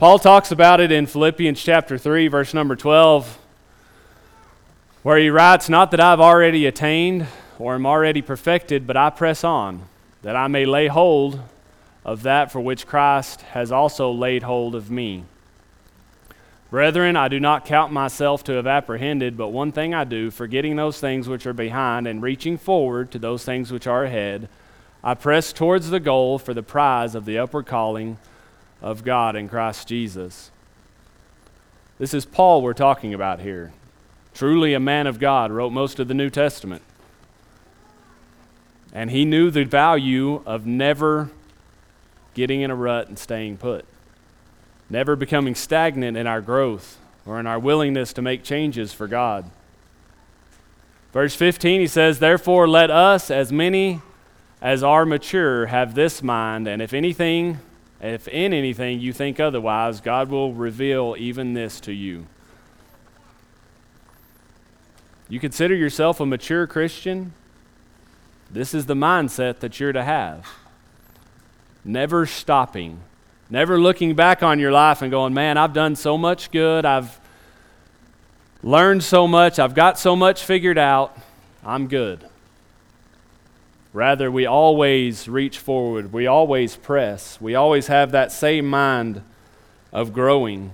Paul 0.00 0.18
talks 0.18 0.50
about 0.50 0.80
it 0.80 0.90
in 0.90 1.04
Philippians 1.04 1.62
chapter 1.62 1.98
3, 1.98 2.28
verse 2.28 2.54
number 2.54 2.74
12, 2.74 3.38
where 5.02 5.18
he 5.18 5.28
writes, 5.28 5.68
Not 5.68 5.90
that 5.90 6.00
I've 6.00 6.20
already 6.20 6.64
attained 6.64 7.26
or 7.58 7.74
am 7.74 7.84
already 7.84 8.22
perfected, 8.22 8.86
but 8.86 8.96
I 8.96 9.10
press 9.10 9.44
on, 9.44 9.82
that 10.22 10.34
I 10.36 10.48
may 10.48 10.64
lay 10.64 10.86
hold 10.86 11.42
of 12.02 12.22
that 12.22 12.50
for 12.50 12.62
which 12.62 12.86
Christ 12.86 13.42
has 13.42 13.70
also 13.70 14.10
laid 14.10 14.42
hold 14.42 14.74
of 14.74 14.90
me. 14.90 15.24
Brethren, 16.70 17.14
I 17.14 17.28
do 17.28 17.38
not 17.38 17.66
count 17.66 17.92
myself 17.92 18.42
to 18.44 18.52
have 18.52 18.66
apprehended, 18.66 19.36
but 19.36 19.48
one 19.48 19.70
thing 19.70 19.92
I 19.92 20.04
do, 20.04 20.30
forgetting 20.30 20.76
those 20.76 20.98
things 20.98 21.28
which 21.28 21.44
are 21.44 21.52
behind 21.52 22.06
and 22.06 22.22
reaching 22.22 22.56
forward 22.56 23.10
to 23.10 23.18
those 23.18 23.44
things 23.44 23.70
which 23.70 23.86
are 23.86 24.04
ahead, 24.04 24.48
I 25.04 25.12
press 25.12 25.52
towards 25.52 25.90
the 25.90 26.00
goal 26.00 26.38
for 26.38 26.54
the 26.54 26.62
prize 26.62 27.14
of 27.14 27.26
the 27.26 27.36
upward 27.36 27.66
calling 27.66 28.16
of 28.82 29.04
God 29.04 29.36
in 29.36 29.48
Christ 29.48 29.88
Jesus. 29.88 30.50
This 31.98 32.14
is 32.14 32.24
Paul 32.24 32.62
we're 32.62 32.72
talking 32.72 33.12
about 33.12 33.40
here. 33.40 33.72
Truly 34.32 34.74
a 34.74 34.80
man 34.80 35.06
of 35.06 35.18
God, 35.18 35.50
wrote 35.50 35.70
most 35.70 35.98
of 35.98 36.08
the 36.08 36.14
New 36.14 36.30
Testament. 36.30 36.82
And 38.92 39.10
he 39.10 39.24
knew 39.24 39.50
the 39.50 39.64
value 39.64 40.42
of 40.46 40.66
never 40.66 41.30
getting 42.34 42.62
in 42.62 42.70
a 42.70 42.74
rut 42.74 43.08
and 43.08 43.18
staying 43.18 43.58
put, 43.58 43.84
never 44.88 45.16
becoming 45.16 45.54
stagnant 45.54 46.16
in 46.16 46.26
our 46.26 46.40
growth 46.40 46.98
or 47.26 47.38
in 47.38 47.46
our 47.46 47.58
willingness 47.58 48.12
to 48.14 48.22
make 48.22 48.42
changes 48.42 48.92
for 48.92 49.06
God. 49.06 49.50
Verse 51.12 51.34
15, 51.34 51.80
he 51.80 51.86
says, 51.86 52.18
Therefore, 52.18 52.68
let 52.68 52.90
us, 52.90 53.30
as 53.30 53.52
many 53.52 54.00
as 54.62 54.82
are 54.82 55.04
mature, 55.04 55.66
have 55.66 55.94
this 55.94 56.22
mind, 56.22 56.68
and 56.68 56.80
if 56.80 56.92
anything, 56.92 57.58
if 58.00 58.26
in 58.28 58.52
anything 58.52 59.00
you 59.00 59.12
think 59.12 59.38
otherwise, 59.38 60.00
God 60.00 60.30
will 60.30 60.54
reveal 60.54 61.14
even 61.18 61.54
this 61.54 61.80
to 61.80 61.92
you. 61.92 62.26
You 65.28 65.38
consider 65.38 65.74
yourself 65.74 66.18
a 66.18 66.26
mature 66.26 66.66
Christian? 66.66 67.32
This 68.50 68.74
is 68.74 68.86
the 68.86 68.94
mindset 68.94 69.60
that 69.60 69.78
you're 69.78 69.92
to 69.92 70.02
have. 70.02 70.46
Never 71.84 72.26
stopping, 72.26 73.00
never 73.48 73.78
looking 73.78 74.14
back 74.14 74.42
on 74.42 74.58
your 74.58 74.72
life 74.72 75.02
and 75.02 75.10
going, 75.10 75.32
man, 75.32 75.56
I've 75.56 75.72
done 75.72 75.94
so 75.94 76.18
much 76.18 76.50
good. 76.50 76.84
I've 76.84 77.20
learned 78.62 79.04
so 79.04 79.26
much. 79.26 79.58
I've 79.58 79.74
got 79.74 79.98
so 79.98 80.16
much 80.16 80.44
figured 80.44 80.78
out. 80.78 81.16
I'm 81.64 81.86
good. 81.86 82.29
Rather, 83.92 84.30
we 84.30 84.46
always 84.46 85.28
reach 85.28 85.58
forward. 85.58 86.12
We 86.12 86.26
always 86.26 86.76
press. 86.76 87.40
We 87.40 87.54
always 87.54 87.88
have 87.88 88.12
that 88.12 88.30
same 88.30 88.68
mind 88.68 89.22
of 89.92 90.12
growing. 90.12 90.72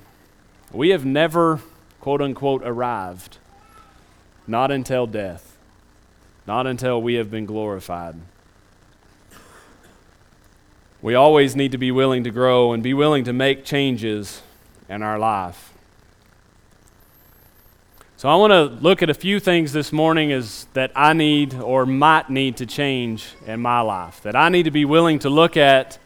We 0.71 0.91
have 0.91 1.07
never, 1.07 1.61
quote 2.01 2.21
unquote, 2.21 2.63
arrived. 2.65 3.39
Not 4.47 4.71
until 4.71 5.07
death. 5.07 5.57
Not 6.47 6.67
until 6.67 7.01
we 7.01 7.15
have 7.15 7.31
been 7.31 7.47
glorified. 7.47 8.17
We 11.01 11.15
always 11.15 11.57
need 11.57 11.73
to 11.73 11.79
be 11.79 11.91
willing 11.91 12.25
to 12.25 12.31
grow 12.31 12.73
and 12.73 12.83
be 12.83 12.95
willing 12.95 13.25
to 13.25 13.33
make 13.33 13.65
changes 13.65 14.43
in 14.89 15.03
our 15.03 15.19
life. 15.19 15.73
So 18.19 18.31
I 18.31 18.37
want 18.37 18.51
to 18.51 18.83
look 18.83 19.03
at 19.03 19.11
a 19.11 19.15
few 19.15 19.39
things 19.39 19.75
this 19.75 19.93
morning 19.93 20.33
as 20.33 20.67
that 20.73 20.91
I 20.97 21.13
need 21.13 21.53
or 21.53 21.85
might 21.85 22.31
need 22.31 22.57
to 22.57 22.65
change 22.65 23.27
in 23.47 23.61
my 23.61 23.83
life. 23.83 24.23
That 24.23 24.35
I 24.35 24.49
need 24.49 24.63
to 24.63 24.71
be 24.71 24.87
willing 24.87 25.19
to 25.19 25.29
look 25.29 25.59
at 25.59 25.99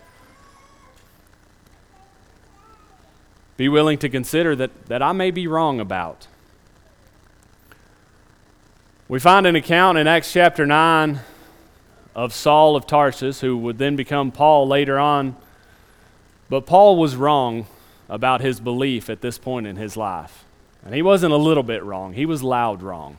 be 3.57 3.69
willing 3.69 3.99
to 3.99 4.09
consider 4.09 4.57
that, 4.57 4.87
that 4.87 5.02
I 5.02 5.12
may 5.12 5.31
be 5.31 5.47
wrong 5.47 5.79
about. 5.79 6.26
We 9.07 9.21
find 9.21 9.47
an 9.47 9.55
account 9.55 9.97
in 9.97 10.09
Acts 10.09 10.33
chapter 10.33 10.67
9 10.67 11.21
of 12.17 12.33
Saul 12.33 12.75
of 12.75 12.88
Tarsus, 12.88 13.40
who 13.40 13.57
would 13.59 13.79
then 13.79 13.95
become 13.95 14.33
Paul 14.33 14.67
later 14.67 14.99
on. 14.99 15.37
But 16.49 16.67
Paul 16.67 16.97
was 16.97 17.14
wrong 17.14 17.67
about 18.09 18.40
his 18.40 18.59
belief 18.59 19.09
at 19.09 19.21
this 19.21 19.38
point 19.38 19.69
in 19.69 19.76
his 19.76 19.97
life. 19.97 20.45
And 20.85 20.95
he 20.95 21.03
wasn't 21.03 21.33
a 21.33 21.39
little 21.39 21.63
bit 21.63 21.83
wrong, 21.83 22.13
he 22.15 22.27
was 22.27 22.43
loud 22.43 22.83
wrong. 22.83 23.19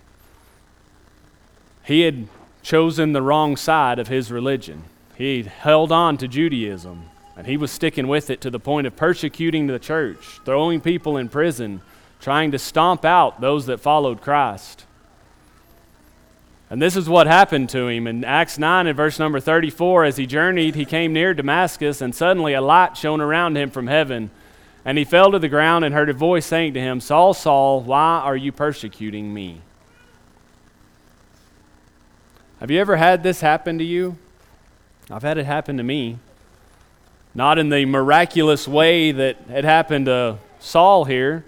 He 1.84 2.02
had 2.02 2.28
chosen 2.62 3.14
the 3.14 3.22
wrong 3.22 3.58
side 3.58 4.00
of 4.00 4.08
his 4.08 4.32
religion. 4.32 4.84
He 5.16 5.44
held 5.44 5.92
on 5.92 6.18
to 6.18 6.28
Judaism, 6.28 7.10
and 7.36 7.48
he 7.48 7.58
was 7.58 7.72
sticking 7.72 8.08
with 8.08 8.30
it 8.30 8.42
to 8.42 8.50
the 8.50 8.60
point 8.60 8.88
of 8.88 8.96
persecuting 8.96 9.68
the 9.68 9.80
church, 9.80 10.40
throwing 10.46 10.82
people 10.82 11.18
in 11.18 11.30
prison, 11.30 11.82
trying 12.20 12.52
to 12.52 12.60
stomp 12.60 13.04
out 13.04 13.42
those 13.42 13.66
that 13.66 13.80
followed 13.80 14.22
Christ. 14.22 14.86
And 16.70 16.82
this 16.82 16.96
is 16.96 17.10
what 17.10 17.28
happened 17.28 17.70
to 17.72 17.90
him. 17.90 18.08
In 18.08 18.24
Acts 18.24 18.58
9 18.58 18.88
and 18.88 18.96
verse 18.96 19.20
number 19.20 19.42
34, 19.42 20.06
as 20.06 20.18
he 20.18 20.26
journeyed, 20.26 20.76
he 20.76 20.86
came 20.86 21.12
near 21.12 21.34
Damascus, 21.34 22.00
and 22.00 22.16
suddenly 22.16 22.54
a 22.54 22.62
light 22.62 22.96
shone 22.96 23.20
around 23.20 23.58
him 23.58 23.70
from 23.70 23.88
heaven. 23.88 24.32
And 24.84 24.98
he 24.98 25.04
fell 25.04 25.32
to 25.32 25.40
the 25.40 25.50
ground 25.50 25.86
and 25.86 25.94
heard 25.94 26.10
a 26.10 26.14
voice 26.14 26.46
saying 26.46 26.74
to 26.74 26.80
him, 26.80 27.00
Saul, 27.00 27.34
Saul, 27.34 27.82
why 27.82 28.22
are 28.24 28.36
you 28.36 28.52
persecuting 28.52 29.34
me? 29.34 29.62
Have 32.60 32.72
you 32.72 32.80
ever 32.80 32.96
had 32.96 33.24
this 33.24 33.42
happen 33.42 33.78
to 33.78 33.84
you? 33.84 34.18
I've 35.10 35.24
had 35.24 35.38
it 35.38 35.46
happen 35.46 35.78
to 35.78 35.84
me. 35.84 36.18
Not 37.34 37.58
in 37.58 37.70
the 37.70 37.86
miraculous 37.86 38.68
way 38.68 39.12
that 39.12 39.38
it 39.50 39.64
happened 39.64 40.08
to 40.08 40.38
Saul 40.60 41.06
here, 41.06 41.46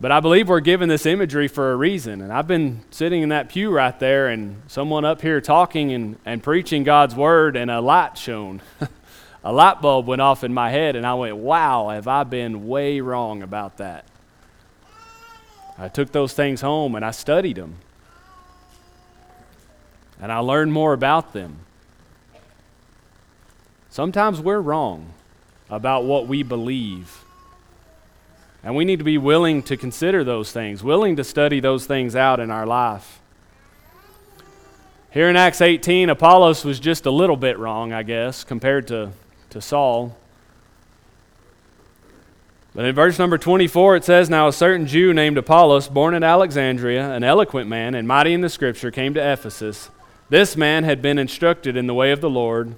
but 0.00 0.12
I 0.12 0.20
believe 0.20 0.48
we're 0.48 0.60
given 0.60 0.88
this 0.88 1.06
imagery 1.06 1.48
for 1.48 1.72
a 1.72 1.76
reason. 1.76 2.20
And 2.20 2.32
I've 2.32 2.48
been 2.48 2.82
sitting 2.90 3.22
in 3.22 3.30
that 3.30 3.48
pew 3.48 3.70
right 3.70 3.98
there, 3.98 4.28
and 4.28 4.60
someone 4.66 5.04
up 5.04 5.22
here 5.22 5.40
talking 5.40 5.92
and, 5.92 6.18
and 6.26 6.42
preaching 6.42 6.84
God's 6.84 7.14
word, 7.14 7.56
and 7.56 7.70
a 7.70 7.80
light 7.80 8.18
shone. 8.18 8.60
a 9.46 9.52
light 9.52 9.80
bulb 9.80 10.08
went 10.08 10.20
off 10.20 10.42
in 10.42 10.52
my 10.52 10.70
head, 10.70 10.96
and 10.96 11.06
I 11.06 11.14
went, 11.14 11.36
wow, 11.36 11.90
have 11.90 12.08
I 12.08 12.24
been 12.24 12.66
way 12.66 13.00
wrong 13.00 13.44
about 13.44 13.76
that? 13.76 14.04
I 15.78 15.86
took 15.86 16.10
those 16.10 16.32
things 16.32 16.62
home 16.62 16.96
and 16.96 17.04
I 17.04 17.12
studied 17.12 17.54
them. 17.54 17.76
And 20.20 20.32
I 20.32 20.38
learned 20.38 20.72
more 20.72 20.92
about 20.92 21.32
them. 21.32 21.60
Sometimes 23.88 24.40
we're 24.40 24.58
wrong 24.58 25.12
about 25.70 26.02
what 26.02 26.26
we 26.26 26.42
believe. 26.42 27.24
And 28.64 28.74
we 28.74 28.84
need 28.84 28.98
to 28.98 29.04
be 29.04 29.16
willing 29.16 29.62
to 29.64 29.76
consider 29.76 30.24
those 30.24 30.50
things, 30.50 30.82
willing 30.82 31.14
to 31.14 31.22
study 31.22 31.60
those 31.60 31.86
things 31.86 32.16
out 32.16 32.40
in 32.40 32.50
our 32.50 32.66
life. 32.66 33.20
Here 35.12 35.28
in 35.28 35.36
Acts 35.36 35.60
18, 35.60 36.10
Apollos 36.10 36.64
was 36.64 36.80
just 36.80 37.06
a 37.06 37.12
little 37.12 37.36
bit 37.36 37.60
wrong, 37.60 37.92
I 37.92 38.02
guess, 38.02 38.42
compared 38.42 38.88
to 38.88 39.12
to 39.56 39.62
Saul. 39.62 40.14
But 42.74 42.84
in 42.84 42.94
verse 42.94 43.18
number 43.18 43.38
24, 43.38 43.96
it 43.96 44.04
says, 44.04 44.28
Now 44.28 44.48
a 44.48 44.52
certain 44.52 44.86
Jew 44.86 45.14
named 45.14 45.38
Apollos, 45.38 45.88
born 45.88 46.12
at 46.12 46.22
Alexandria, 46.22 47.10
an 47.10 47.24
eloquent 47.24 47.68
man 47.68 47.94
and 47.94 48.06
mighty 48.06 48.34
in 48.34 48.42
the 48.42 48.50
scripture, 48.50 48.90
came 48.90 49.14
to 49.14 49.32
Ephesus. 49.32 49.88
This 50.28 50.58
man 50.58 50.84
had 50.84 51.00
been 51.00 51.18
instructed 51.18 51.74
in 51.74 51.86
the 51.86 51.94
way 51.94 52.12
of 52.12 52.20
the 52.20 52.28
Lord, 52.28 52.74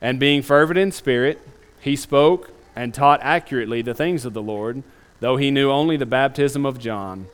and 0.00 0.18
being 0.18 0.40
fervent 0.40 0.78
in 0.78 0.90
spirit, 0.90 1.38
he 1.80 1.96
spoke 1.96 2.50
and 2.74 2.94
taught 2.94 3.20
accurately 3.22 3.82
the 3.82 3.94
things 3.94 4.24
of 4.24 4.32
the 4.32 4.42
Lord, 4.42 4.82
though 5.20 5.36
he 5.36 5.50
knew 5.50 5.70
only 5.70 5.98
the 5.98 6.06
baptism 6.06 6.64
of 6.64 6.78
John. 6.78 7.26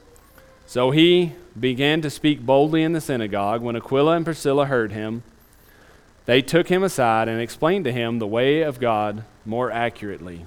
So 0.66 0.90
he 0.90 1.34
began 1.58 2.02
to 2.02 2.10
speak 2.10 2.40
boldly 2.40 2.82
in 2.82 2.94
the 2.94 3.00
synagogue. 3.00 3.62
When 3.62 3.76
Aquila 3.76 4.16
and 4.16 4.24
Priscilla 4.24 4.66
heard 4.66 4.90
him, 4.90 5.22
they 6.24 6.42
took 6.42 6.68
him 6.68 6.82
aside 6.82 7.28
and 7.28 7.40
explained 7.40 7.84
to 7.84 7.92
him 7.92 8.18
the 8.18 8.26
way 8.26 8.62
of 8.62 8.78
God 8.78 9.24
more 9.44 9.70
accurately. 9.70 10.46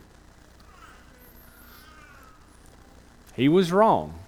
He 3.35 3.49
was 3.49 3.71
wrong. 3.71 4.19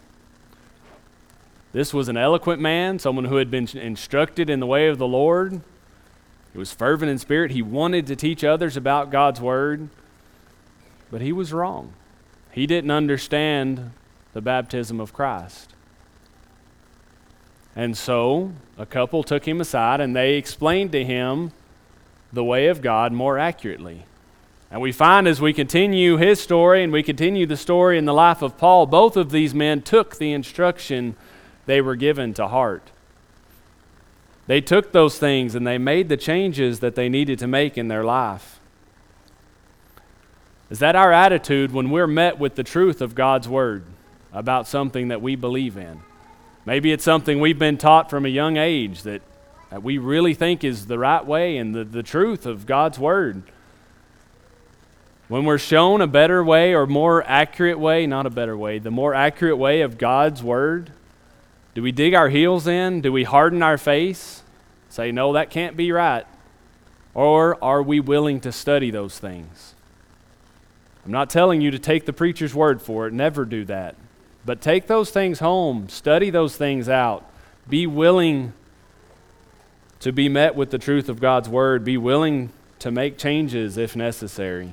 This 1.72 1.94
was 1.94 2.10
an 2.10 2.18
eloquent 2.18 2.62
man, 2.62 3.00
someone 3.00 3.26
who 3.26 3.38
had 3.38 3.50
been 3.50 3.68
instructed 3.74 4.50
in 4.50 4.60
the 4.60 4.66
way 4.66 4.88
of 4.88 4.98
the 4.98 5.08
Lord. 5.08 5.62
He 6.52 6.58
was 6.58 6.74
fervent 6.74 7.12
in 7.12 7.18
spirit. 7.18 7.52
He 7.52 7.62
wanted 7.62 8.08
to 8.08 8.16
teach 8.16 8.44
others 8.44 8.76
about 8.76 9.12
God's 9.12 9.40
word, 9.40 9.90
but 11.12 11.22
he 11.22 11.32
was 11.32 11.54
wrong. 11.54 11.94
He 12.52 12.66
didn't 12.66 12.92
understand 12.92 13.92
the 14.34 14.42
baptism 14.42 15.00
of 15.00 15.14
Christ. 15.14 15.74
And 17.78 17.96
so 17.96 18.54
a 18.76 18.88
couple 18.88 19.22
took 19.22 19.48
him 19.48 19.62
aside 19.62 20.02
and 20.02 20.16
they 20.16 20.34
explained 20.34 20.92
to 20.94 21.06
him 21.06 21.52
the 22.34 22.44
way 22.44 22.68
of 22.68 22.82
God 22.82 23.14
more 23.14 23.38
accurately. 23.38 24.04
And 24.72 24.82
we 24.82 24.92
find 24.92 25.28
as 25.28 25.40
we 25.40 25.54
continue 25.54 26.18
his 26.18 26.42
story 26.42 26.84
and 26.84 26.92
we 26.92 27.04
continue 27.04 27.46
the 27.46 27.56
story 27.56 28.00
in 28.00 28.06
the 28.06 28.16
life 28.16 28.42
of 28.42 28.58
Paul, 28.58 28.88
both 28.88 29.16
of 29.16 29.30
these 29.30 29.54
men 29.54 29.84
took 29.84 30.18
the 30.18 30.34
instruction 30.34 31.16
they 31.68 31.80
were 31.80 31.96
given 31.96 32.34
to 32.34 32.48
heart. 32.48 32.90
They 34.48 34.60
took 34.60 34.92
those 34.92 35.20
things 35.20 35.54
and 35.54 35.68
they 35.68 35.78
made 35.78 36.10
the 36.10 36.18
changes 36.18 36.80
that 36.80 36.96
they 36.96 37.10
needed 37.10 37.38
to 37.40 37.48
make 37.48 37.78
in 37.78 37.90
their 37.90 38.04
life. 38.04 38.60
Is 40.72 40.80
that 40.80 40.96
our 40.96 41.14
attitude 41.14 41.72
when 41.72 41.92
we're 41.92 42.08
met 42.08 42.40
with 42.40 42.56
the 42.56 42.64
truth 42.64 43.02
of 43.02 43.14
God's 43.14 43.48
Word 43.48 43.84
about 44.34 44.68
something 44.68 45.10
that 45.10 45.22
we 45.22 45.36
believe 45.36 45.78
in? 45.78 46.02
Maybe 46.68 46.92
it's 46.92 47.06
something 47.06 47.40
we've 47.40 47.58
been 47.58 47.78
taught 47.78 48.10
from 48.10 48.26
a 48.26 48.30
young 48.30 48.58
age 48.58 49.04
that, 49.04 49.22
that 49.70 49.84
we 49.84 49.98
really 49.98 50.34
think 50.34 50.66
is 50.66 50.88
the 50.88 51.00
right 51.00 51.26
way 51.26 51.56
and 51.56 51.74
the, 51.74 51.86
the 51.86 52.04
truth 52.04 52.46
of 52.46 52.66
God's 52.66 53.00
Word. 53.00 53.42
When 55.30 55.46
we're 55.46 55.60
shown 55.60 56.02
a 56.02 56.08
better 56.08 56.44
way 56.44 56.76
or 56.76 56.86
more 56.86 57.24
accurate 57.26 57.80
way, 57.80 58.06
not 58.06 58.26
a 58.26 58.30
better 58.30 58.58
way, 58.58 58.80
the 58.80 58.92
more 58.92 59.14
accurate 59.14 59.58
way 59.58 59.80
of 59.80 59.98
God's 59.98 60.44
Word, 60.44 60.92
do 61.74 61.82
we 61.82 61.94
dig 61.94 62.14
our 62.14 62.28
heels 62.28 62.68
in? 62.68 63.00
Do 63.00 63.14
we 63.14 63.24
harden 63.24 63.64
our 63.64 63.78
face? 63.78 64.44
Say, 64.90 65.14
no, 65.14 65.32
that 65.32 65.50
can't 65.50 65.78
be 65.78 65.94
right. 65.94 66.28
Or 67.14 67.64
are 67.64 67.82
we 67.82 68.02
willing 68.02 68.42
to 68.42 68.52
study 68.52 68.92
those 68.92 69.18
things? 69.20 69.74
I'm 71.06 71.14
not 71.14 71.30
telling 71.30 71.62
you 71.62 71.72
to 71.72 71.80
take 71.80 72.06
the 72.06 72.12
preacher's 72.12 72.54
word 72.54 72.82
for 72.82 73.08
it, 73.08 73.14
never 73.14 73.46
do 73.46 73.64
that. 73.64 73.96
But 74.48 74.62
take 74.62 74.88
those 74.88 75.10
things 75.10 75.40
home, 75.40 75.90
study 75.90 76.30
those 76.30 76.56
things 76.56 76.88
out. 76.88 77.30
Be 77.68 77.86
willing 77.86 78.54
to 80.00 80.14
be 80.14 80.30
met 80.30 80.56
with 80.56 80.72
the 80.72 80.78
truth 80.78 81.10
of 81.10 81.20
God's 81.20 81.50
word, 81.50 81.84
be 81.84 81.98
willing 81.98 82.52
to 82.80 82.90
make 82.90 83.18
changes 83.18 83.78
if 83.78 83.94
necessary. 83.94 84.72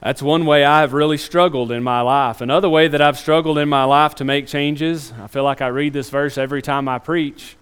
That's 0.00 0.22
one 0.22 0.46
way 0.46 0.64
I 0.64 0.82
have 0.82 0.92
really 0.92 1.18
struggled 1.18 1.72
in 1.72 1.82
my 1.82 2.00
life. 2.02 2.40
Another 2.40 2.68
way 2.68 2.86
that 2.86 3.00
I've 3.00 3.18
struggled 3.18 3.58
in 3.58 3.68
my 3.68 3.82
life 3.82 4.14
to 4.14 4.24
make 4.24 4.46
changes, 4.46 5.12
I 5.20 5.26
feel 5.26 5.42
like 5.42 5.60
I 5.60 5.66
read 5.66 5.94
this 5.94 6.10
verse 6.10 6.38
every 6.38 6.62
time 6.62 6.88
I 6.88 7.00
preach, 7.00 7.56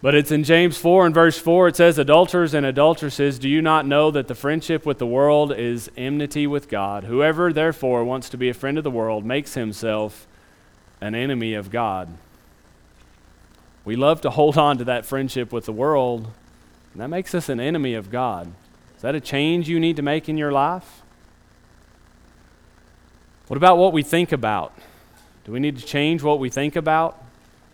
but 0.00 0.14
it's 0.14 0.30
in 0.30 0.44
James 0.44 0.78
4 0.78 1.06
and 1.06 1.14
verse 1.14 1.38
4. 1.38 1.68
It 1.68 1.76
says, 1.76 1.98
Adulterers 1.98 2.54
and 2.54 2.64
adulteresses, 2.64 3.38
do 3.38 3.48
you 3.48 3.60
not 3.60 3.84
know 3.84 4.10
that 4.12 4.28
the 4.28 4.34
friendship 4.34 4.86
with 4.86 4.98
the 4.98 5.06
world 5.06 5.52
is 5.52 5.90
enmity 5.96 6.46
with 6.46 6.68
God? 6.68 7.04
Whoever, 7.04 7.52
therefore, 7.52 8.04
wants 8.04 8.28
to 8.30 8.36
be 8.36 8.48
a 8.48 8.54
friend 8.54 8.78
of 8.78 8.84
the 8.84 8.90
world 8.90 9.24
makes 9.24 9.54
himself 9.54 10.28
an 11.00 11.14
enemy 11.14 11.54
of 11.54 11.70
God. 11.70 12.16
We 13.84 13.96
love 13.96 14.20
to 14.20 14.30
hold 14.30 14.56
on 14.56 14.78
to 14.78 14.84
that 14.84 15.04
friendship 15.04 15.52
with 15.52 15.64
the 15.64 15.72
world, 15.72 16.30
and 16.92 17.02
that 17.02 17.08
makes 17.08 17.34
us 17.34 17.48
an 17.48 17.58
enemy 17.58 17.94
of 17.94 18.10
God. 18.10 18.52
Is 18.96 19.02
that 19.02 19.14
a 19.14 19.20
change 19.20 19.68
you 19.68 19.80
need 19.80 19.96
to 19.96 20.02
make 20.02 20.28
in 20.28 20.36
your 20.36 20.52
life? 20.52 21.02
What 23.48 23.56
about 23.56 23.78
what 23.78 23.92
we 23.92 24.02
think 24.02 24.30
about? 24.30 24.76
Do 25.44 25.52
we 25.52 25.60
need 25.60 25.78
to 25.78 25.84
change 25.84 26.22
what 26.22 26.38
we 26.38 26.50
think 26.50 26.76
about? 26.76 27.24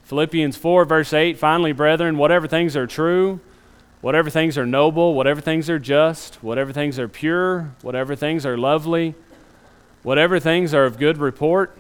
Philippians 0.05 0.57
4, 0.57 0.85
verse 0.85 1.13
8 1.13 1.39
finally, 1.39 1.73
brethren, 1.73 2.19
whatever 2.19 2.47
things 2.47 2.77
are 2.77 2.87
true, 2.87 3.41
whatever 4.01 4.29
things 4.29 4.59
are 4.59 4.67
noble, 4.67 5.15
whatever 5.15 5.41
things 5.41 5.71
are 5.71 5.79
just, 5.79 6.43
whatever 6.43 6.73
things 6.73 6.99
are 6.99 7.09
pure, 7.09 7.71
whatever 7.83 8.15
things 8.15 8.45
are 8.45 8.59
lovely, 8.59 9.15
whatever 10.03 10.39
things 10.39 10.75
are 10.75 10.85
of 10.85 10.99
good 10.99 11.17
report, 11.17 11.77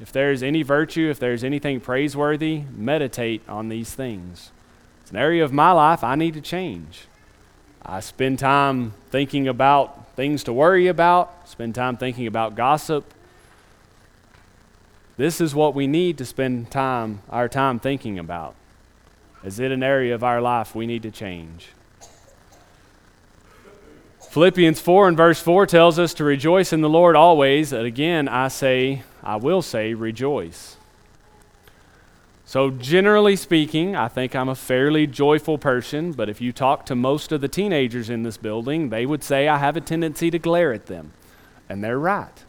if 0.00 0.12
there 0.12 0.32
is 0.32 0.42
any 0.42 0.62
virtue, 0.62 1.08
if 1.10 1.18
there 1.18 1.32
is 1.32 1.44
anything 1.44 1.80
praiseworthy, 1.80 2.62
meditate 2.76 3.42
on 3.48 3.68
these 3.68 3.94
things. 3.94 4.50
It's 5.02 5.10
an 5.10 5.16
area 5.16 5.44
of 5.44 5.52
my 5.52 5.72
life 5.72 6.04
I 6.04 6.14
need 6.16 6.34
to 6.34 6.40
change. 6.40 7.06
I 7.84 8.00
spend 8.00 8.38
time 8.38 8.94
thinking 9.10 9.48
about 9.48 10.14
things 10.14 10.44
to 10.44 10.52
worry 10.52 10.88
about, 10.88 11.48
spend 11.48 11.74
time 11.74 11.96
thinking 11.96 12.26
about 12.26 12.54
gossip. 12.54 13.14
This 15.18 15.40
is 15.40 15.52
what 15.52 15.74
we 15.74 15.88
need 15.88 16.16
to 16.18 16.24
spend 16.24 16.70
time 16.70 17.22
our 17.28 17.48
time 17.48 17.80
thinking 17.80 18.20
about. 18.20 18.54
Is 19.42 19.58
it 19.58 19.72
an 19.72 19.82
area 19.82 20.14
of 20.14 20.22
our 20.22 20.40
life 20.40 20.76
we 20.76 20.86
need 20.86 21.02
to 21.02 21.10
change? 21.10 21.70
Philippians 24.30 24.78
4 24.78 25.08
and 25.08 25.16
verse 25.16 25.40
4 25.40 25.66
tells 25.66 25.98
us 25.98 26.14
to 26.14 26.24
rejoice 26.24 26.72
in 26.72 26.82
the 26.82 26.88
Lord 26.88 27.16
always. 27.16 27.72
And 27.72 27.84
again, 27.84 28.28
I 28.28 28.46
say, 28.46 29.02
I 29.20 29.34
will 29.36 29.60
say, 29.60 29.92
rejoice. 29.92 30.76
So, 32.44 32.70
generally 32.70 33.34
speaking, 33.34 33.96
I 33.96 34.06
think 34.06 34.36
I'm 34.36 34.48
a 34.48 34.54
fairly 34.54 35.08
joyful 35.08 35.58
person, 35.58 36.12
but 36.12 36.28
if 36.28 36.40
you 36.40 36.52
talk 36.52 36.86
to 36.86 36.94
most 36.94 37.32
of 37.32 37.40
the 37.40 37.48
teenagers 37.48 38.08
in 38.08 38.22
this 38.22 38.36
building, 38.36 38.90
they 38.90 39.04
would 39.04 39.24
say 39.24 39.48
I 39.48 39.58
have 39.58 39.76
a 39.76 39.80
tendency 39.80 40.30
to 40.30 40.38
glare 40.38 40.72
at 40.72 40.86
them. 40.86 41.12
And 41.68 41.82
they're 41.82 41.98
right. 41.98 42.44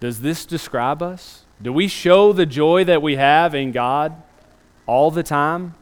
Does 0.00 0.20
this 0.20 0.46
describe 0.46 1.02
us? 1.02 1.44
Do 1.60 1.72
we 1.72 1.88
show 1.88 2.32
the 2.32 2.46
joy 2.46 2.84
that 2.84 3.02
we 3.02 3.16
have 3.16 3.54
in 3.54 3.72
God 3.72 4.14
all 4.86 5.10
the 5.10 5.22
time? 5.22 5.74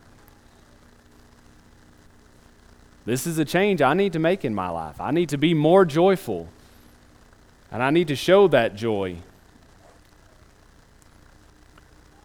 This 3.04 3.26
is 3.26 3.38
a 3.38 3.44
change 3.44 3.82
I 3.82 3.94
need 3.94 4.12
to 4.14 4.18
make 4.18 4.44
in 4.44 4.54
my 4.54 4.68
life. 4.68 5.00
I 5.00 5.11
need 5.11 5.28
to 5.28 5.38
be 5.38 5.54
more 5.54 5.85
joyful, 5.85 6.49
and 7.70 7.82
I 7.82 7.90
need 7.90 8.08
to 8.08 8.16
show 8.16 8.49
that 8.49 8.75
joy. 8.75 9.19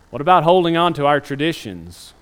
What 0.10 0.22
about 0.22 0.44
holding 0.44 0.76
on 0.76 0.94
to 0.94 1.06
our 1.06 1.20
traditions? 1.20 2.13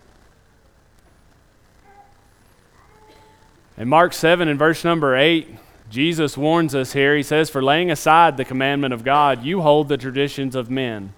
In 3.77 3.87
Mark 3.87 4.13
7 4.13 4.47
and 4.47 4.59
verse 4.59 4.83
number 4.83 5.15
8, 5.15 5.47
Jesus 5.89 6.37
warns 6.37 6.75
us 6.75 6.93
here. 6.93 7.15
He 7.15 7.23
says, 7.23 7.49
For 7.49 7.63
laying 7.63 7.89
aside 7.89 8.37
the 8.37 8.45
commandment 8.45 8.93
of 8.93 9.03
God, 9.03 9.43
you 9.43 9.61
hold 9.61 9.89
the 9.89 9.97
traditions 9.97 10.55
of 10.55 10.69
men. 10.69 11.13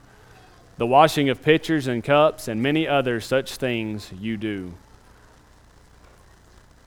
The 0.77 0.87
washing 0.87 1.29
of 1.29 1.41
pitchers 1.41 1.87
and 1.87 2.03
cups, 2.03 2.47
and 2.47 2.61
many 2.61 2.87
other 2.87 3.19
such 3.19 3.57
things 3.57 4.11
you 4.19 4.37
do. 4.37 4.73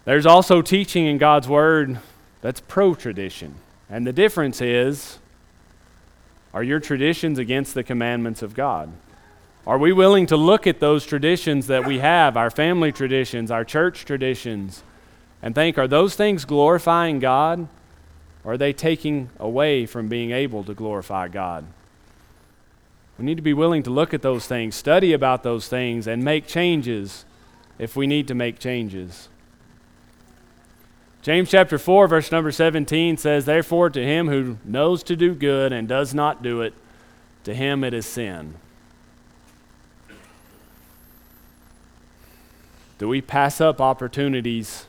There's 0.04 0.26
also 0.26 0.62
teaching 0.62 1.06
in 1.06 1.18
God's 1.18 1.48
Word 1.48 1.98
that's 2.40 2.60
pro 2.60 2.94
tradition. 2.94 3.56
And 3.88 4.06
the 4.06 4.12
difference 4.12 4.60
is 4.60 5.18
are 6.52 6.62
your 6.62 6.80
traditions 6.80 7.38
against 7.38 7.74
the 7.74 7.82
commandments 7.82 8.40
of 8.42 8.54
God? 8.54 8.92
Are 9.66 9.78
we 9.78 9.92
willing 9.92 10.26
to 10.26 10.36
look 10.36 10.66
at 10.66 10.78
those 10.78 11.04
traditions 11.04 11.66
that 11.66 11.86
we 11.86 11.98
have, 11.98 12.36
our 12.36 12.50
family 12.50 12.92
traditions, 12.92 13.50
our 13.50 13.64
church 13.64 14.04
traditions, 14.04 14.82
and 15.44 15.54
think, 15.54 15.76
are 15.76 15.86
those 15.86 16.16
things 16.16 16.46
glorifying 16.46 17.18
God? 17.18 17.68
Or 18.44 18.54
are 18.54 18.58
they 18.58 18.72
taking 18.72 19.28
away 19.38 19.84
from 19.84 20.08
being 20.08 20.30
able 20.30 20.64
to 20.64 20.72
glorify 20.72 21.28
God? 21.28 21.66
We 23.18 23.26
need 23.26 23.36
to 23.36 23.42
be 23.42 23.52
willing 23.52 23.82
to 23.82 23.90
look 23.90 24.14
at 24.14 24.22
those 24.22 24.46
things, 24.46 24.74
study 24.74 25.12
about 25.12 25.42
those 25.42 25.68
things, 25.68 26.06
and 26.06 26.24
make 26.24 26.46
changes 26.46 27.26
if 27.78 27.94
we 27.94 28.06
need 28.06 28.26
to 28.28 28.34
make 28.34 28.58
changes. 28.58 29.28
James 31.20 31.50
chapter 31.50 31.78
4, 31.78 32.08
verse 32.08 32.32
number 32.32 32.50
17 32.50 33.18
says, 33.18 33.44
Therefore, 33.44 33.90
to 33.90 34.02
him 34.02 34.28
who 34.28 34.56
knows 34.64 35.02
to 35.02 35.14
do 35.14 35.34
good 35.34 35.74
and 35.74 35.86
does 35.86 36.14
not 36.14 36.42
do 36.42 36.62
it, 36.62 36.72
to 37.44 37.54
him 37.54 37.84
it 37.84 37.92
is 37.92 38.06
sin. 38.06 38.54
Do 42.96 43.08
we 43.08 43.20
pass 43.20 43.60
up 43.60 43.78
opportunities 43.78 44.86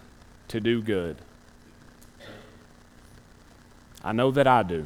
to 0.50 0.60
do 0.60 0.82
good? 0.82 1.18
I 4.04 4.12
know 4.12 4.32
that 4.32 4.48
I 4.48 4.64
do. 4.64 4.86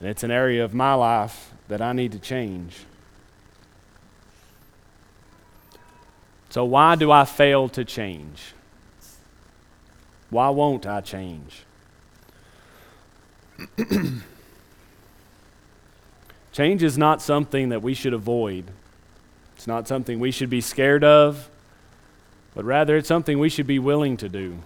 And 0.00 0.08
it's 0.08 0.22
an 0.22 0.30
area 0.30 0.64
of 0.64 0.72
my 0.74 0.94
life 0.94 1.52
that 1.68 1.80
I 1.80 1.92
need 1.92 2.12
to 2.12 2.18
change. 2.18 2.76
So, 6.50 6.64
why 6.64 6.94
do 6.94 7.10
I 7.10 7.24
fail 7.24 7.68
to 7.70 7.84
change? 7.84 8.54
Why 10.30 10.48
won't 10.50 10.86
I 10.86 11.00
change? 11.00 11.64
change 16.52 16.82
is 16.82 16.96
not 16.96 17.20
something 17.20 17.70
that 17.70 17.82
we 17.82 17.94
should 17.94 18.14
avoid. 18.14 18.70
It's 19.56 19.66
not 19.66 19.88
something 19.88 20.20
we 20.20 20.30
should 20.30 20.50
be 20.50 20.60
scared 20.60 21.02
of, 21.04 21.48
but 22.56 22.64
rather 22.64 22.96
it's 22.96 23.06
something 23.06 23.38
we 23.38 23.50
should 23.50 23.66
be 23.66 23.78
willing 23.78 24.16
to 24.16 24.30
do 24.30 24.56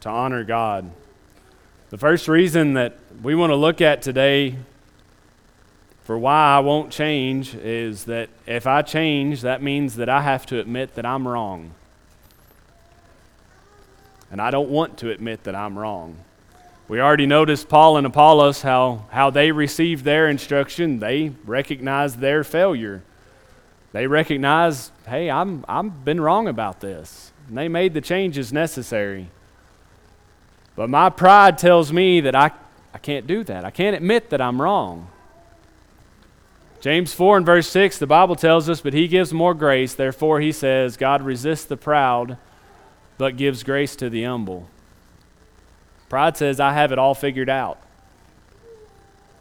to 0.00 0.08
honor 0.08 0.42
God. 0.42 0.90
The 1.90 1.96
first 1.96 2.26
reason 2.26 2.74
that 2.74 2.98
we 3.22 3.36
want 3.36 3.50
to 3.50 3.54
look 3.54 3.80
at 3.80 4.02
today 4.02 4.56
for 6.02 6.18
why 6.18 6.56
I 6.56 6.58
won't 6.58 6.90
change 6.90 7.54
is 7.54 8.06
that 8.06 8.28
if 8.44 8.66
I 8.66 8.82
change, 8.82 9.42
that 9.42 9.62
means 9.62 9.94
that 9.96 10.08
I 10.08 10.22
have 10.22 10.46
to 10.46 10.58
admit 10.58 10.96
that 10.96 11.06
I'm 11.06 11.28
wrong. 11.28 11.74
And 14.32 14.40
I 14.40 14.50
don't 14.50 14.70
want 14.70 14.98
to 14.98 15.10
admit 15.10 15.44
that 15.44 15.54
I'm 15.54 15.78
wrong. 15.78 16.16
We 16.88 17.00
already 17.00 17.26
noticed 17.26 17.68
Paul 17.68 17.98
and 17.98 18.06
Apollos, 18.06 18.62
how, 18.62 19.06
how 19.12 19.30
they 19.30 19.52
received 19.52 20.04
their 20.04 20.28
instruction. 20.28 20.98
They 20.98 21.32
recognized 21.44 22.18
their 22.18 22.42
failure. 22.42 23.04
They 23.92 24.06
recognized, 24.06 24.90
hey, 25.06 25.30
I'm, 25.30 25.64
I've 25.68 26.04
been 26.04 26.20
wrong 26.20 26.48
about 26.48 26.80
this. 26.80 27.30
And 27.48 27.56
they 27.56 27.68
made 27.68 27.94
the 27.94 28.00
changes 28.00 28.52
necessary. 28.52 29.28
But 30.74 30.88
my 30.88 31.10
pride 31.10 31.58
tells 31.58 31.92
me 31.92 32.20
that 32.22 32.34
I, 32.34 32.52
I 32.94 32.98
can't 32.98 33.26
do 33.26 33.44
that. 33.44 33.64
I 33.64 33.70
can't 33.70 33.94
admit 33.94 34.30
that 34.30 34.40
I'm 34.40 34.60
wrong. 34.60 35.08
James 36.80 37.12
4 37.12 37.36
and 37.36 37.46
verse 37.46 37.68
6, 37.68 37.98
the 37.98 38.06
Bible 38.06 38.34
tells 38.34 38.68
us, 38.68 38.80
but 38.80 38.94
he 38.94 39.06
gives 39.06 39.32
more 39.32 39.54
grace. 39.54 39.94
Therefore, 39.94 40.40
he 40.40 40.50
says, 40.50 40.96
God 40.96 41.22
resists 41.22 41.66
the 41.66 41.76
proud 41.76 42.38
but 43.18 43.36
gives 43.36 43.62
grace 43.62 43.94
to 43.94 44.10
the 44.10 44.24
humble. 44.24 44.68
Pride 46.08 46.36
says, 46.36 46.58
I 46.58 46.72
have 46.72 46.90
it 46.90 46.98
all 46.98 47.14
figured 47.14 47.48
out. 47.48 47.78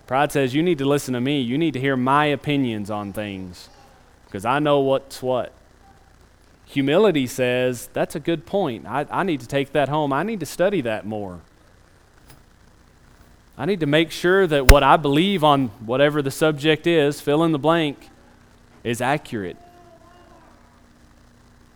Pride 0.06 0.32
says, 0.32 0.54
You 0.54 0.62
need 0.62 0.78
to 0.78 0.86
listen 0.86 1.14
to 1.16 1.22
me. 1.22 1.42
You 1.42 1.58
need 1.58 1.74
to 1.74 1.80
hear 1.80 1.98
my 1.98 2.26
opinions 2.26 2.92
on 2.92 3.12
things 3.12 3.70
because 4.32 4.46
I 4.46 4.60
know 4.60 4.80
what's 4.80 5.22
what. 5.22 5.52
Humility 6.68 7.28
says, 7.28 7.90
That's 7.92 8.16
a 8.16 8.20
good 8.20 8.46
point. 8.46 8.86
I, 8.88 9.06
I 9.12 9.24
need 9.24 9.42
to 9.42 9.48
take 9.48 9.74
that 9.74 9.90
home. 9.90 10.14
I 10.14 10.24
need 10.24 10.40
to 10.40 10.46
study 10.46 10.80
that 10.82 11.06
more. 11.06 11.42
I 13.58 13.66
need 13.66 13.82
to 13.82 13.86
make 13.86 14.10
sure 14.10 14.48
that 14.48 14.72
what 14.72 14.84
I 14.84 14.96
believe 14.96 15.44
on 15.44 15.68
whatever 15.86 16.22
the 16.22 16.32
subject 16.32 16.88
is, 16.88 17.20
fill 17.20 17.44
in 17.44 17.52
the 17.52 17.60
blank, 17.60 18.10
is 18.86 19.02
accurate. 19.02 19.58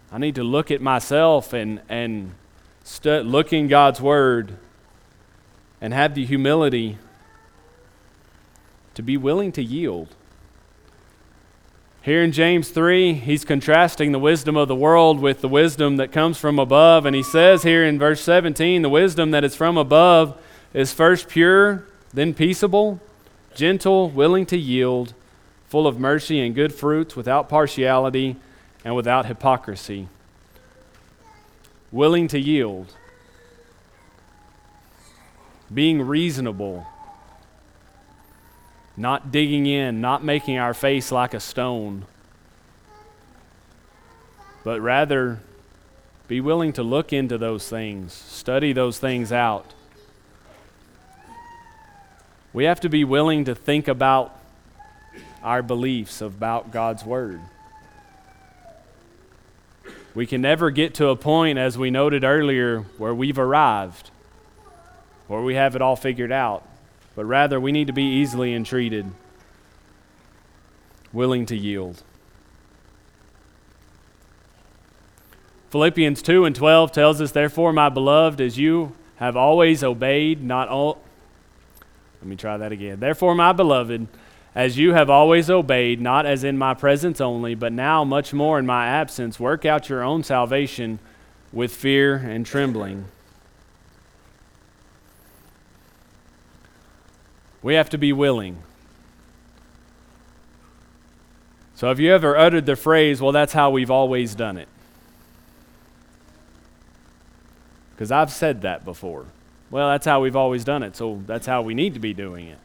I 0.09 0.17
need 0.17 0.35
to 0.35 0.43
look 0.43 0.71
at 0.71 0.79
myself 0.79 1.51
and, 1.51 1.81
and 1.89 2.33
stu- 2.85 3.19
look 3.19 3.51
in 3.51 3.67
God's 3.67 3.99
Word 3.99 4.53
and 5.81 5.93
have 5.93 6.15
the 6.15 6.25
humility 6.25 6.97
to 8.93 9.03
be 9.03 9.17
willing 9.17 9.51
to 9.51 9.61
yield. 9.61 10.15
Here 12.05 12.21
in 12.21 12.31
James 12.31 12.69
3, 12.69 13.13
he's 13.13 13.43
contrasting 13.43 14.11
the 14.11 14.19
wisdom 14.19 14.55
of 14.55 14.67
the 14.67 14.75
world 14.75 15.19
with 15.19 15.41
the 15.41 15.47
wisdom 15.47 15.97
that 15.97 16.11
comes 16.11 16.37
from 16.37 16.59
above. 16.59 17.03
And 17.03 17.15
he 17.15 17.23
says 17.23 17.63
here 17.63 17.83
in 17.83 17.97
verse 17.97 18.21
17 18.21 18.83
the 18.83 18.89
wisdom 18.89 19.31
that 19.31 19.43
is 19.43 19.55
from 19.55 19.75
above 19.75 20.39
is 20.71 20.93
first 20.93 21.27
pure, 21.27 21.83
then 22.13 22.35
peaceable, 22.35 23.01
gentle, 23.55 24.11
willing 24.11 24.45
to 24.45 24.55
yield, 24.55 25.15
full 25.67 25.87
of 25.87 25.99
mercy 25.99 26.39
and 26.39 26.53
good 26.53 26.75
fruits, 26.75 27.15
without 27.15 27.49
partiality 27.49 28.35
and 28.83 28.95
without 28.95 29.25
hypocrisy. 29.25 30.07
Willing 31.91 32.27
to 32.27 32.39
yield, 32.39 32.93
being 35.73 36.03
reasonable 36.03 36.85
not 38.97 39.31
digging 39.31 39.65
in, 39.65 39.99
not 39.99 40.23
making 40.23 40.57
our 40.57 40.73
face 40.73 41.11
like 41.11 41.33
a 41.33 41.39
stone, 41.39 42.05
but 44.63 44.79
rather 44.81 45.39
be 46.27 46.41
willing 46.41 46.73
to 46.73 46.83
look 46.83 47.11
into 47.11 47.37
those 47.37 47.67
things, 47.69 48.13
study 48.13 48.73
those 48.73 48.97
things 48.97 49.31
out. 49.31 49.73
We 52.53 52.63
have 52.63 52.79
to 52.81 52.89
be 52.89 53.03
willing 53.03 53.45
to 53.45 53.53
think 53.53 53.87
about 53.87 54.39
our 55.43 55.61
beliefs 55.61 56.21
about 56.21 56.71
God's 56.71 57.03
Word. 57.03 57.41
We 60.15 60.25
can 60.25 60.41
never 60.41 60.71
get 60.71 60.93
to 60.95 61.09
a 61.09 61.17
point, 61.17 61.59
as 61.59 61.77
we 61.77 61.91
noted 61.91 62.23
earlier, 62.23 62.85
where 62.97 63.13
we've 63.13 63.37
arrived, 63.37 64.09
where 65.27 65.41
we 65.41 65.55
have 65.55 65.75
it 65.75 65.81
all 65.81 65.97
figured 65.97 66.31
out 66.31 66.65
but 67.15 67.25
rather 67.25 67.59
we 67.59 67.71
need 67.71 67.87
to 67.87 67.93
be 67.93 68.03
easily 68.03 68.53
entreated, 68.53 69.11
willing 71.13 71.45
to 71.45 71.55
yield. 71.55 72.03
Philippians 75.69 76.21
2 76.21 76.45
and 76.45 76.55
12 76.55 76.91
tells 76.91 77.19
us, 77.19 77.31
Therefore, 77.31 77.73
my 77.73 77.89
beloved, 77.89 78.39
as 78.39 78.57
you 78.57 78.95
have 79.17 79.35
always 79.35 79.83
obeyed, 79.83 80.43
not 80.43 80.69
all. 80.69 81.01
Let 82.21 82.29
me 82.29 82.35
try 82.35 82.57
that 82.57 82.71
again. 82.71 82.99
Therefore, 82.99 83.35
my 83.35 83.51
beloved, 83.51 84.07
as 84.53 84.77
you 84.77 84.93
have 84.93 85.09
always 85.09 85.49
obeyed, 85.49 85.99
not 85.99 86.25
as 86.25 86.43
in 86.43 86.57
my 86.57 86.73
presence 86.73 87.19
only, 87.19 87.55
but 87.55 87.73
now 87.73 88.03
much 88.03 88.33
more 88.33 88.57
in 88.57 88.65
my 88.65 88.87
absence, 88.87 89.39
work 89.39 89.65
out 89.65 89.89
your 89.89 90.01
own 90.01 90.23
salvation 90.23 90.99
with 91.51 91.75
fear 91.75 92.15
and 92.15 92.45
trembling. 92.45 93.05
We 97.65 97.73
have 97.73 97.89
to 97.89 97.97
be 97.97 98.13
willing. 98.13 98.61
So, 101.73 101.87
have 101.87 101.99
you 101.99 102.13
ever 102.13 102.37
uttered 102.37 102.67
the 102.67 102.75
phrase, 102.75 103.19
well, 103.19 103.31
that's 103.31 103.53
how 103.53 103.71
we've 103.71 103.89
always 103.89 104.35
done 104.35 104.57
it? 104.59 104.67
Because 107.89 108.11
I've 108.11 108.31
said 108.31 108.61
that 108.61 108.85
before. 108.85 109.25
Well, 109.71 109.89
that's 109.89 110.05
how 110.05 110.21
we've 110.21 110.35
always 110.35 110.63
done 110.63 110.83
it, 110.83 110.95
so 110.95 111.23
that's 111.25 111.47
how 111.47 111.63
we 111.63 111.73
need 111.73 111.95
to 111.95 111.99
be 111.99 112.13
doing 112.13 112.49
it. 112.49 112.59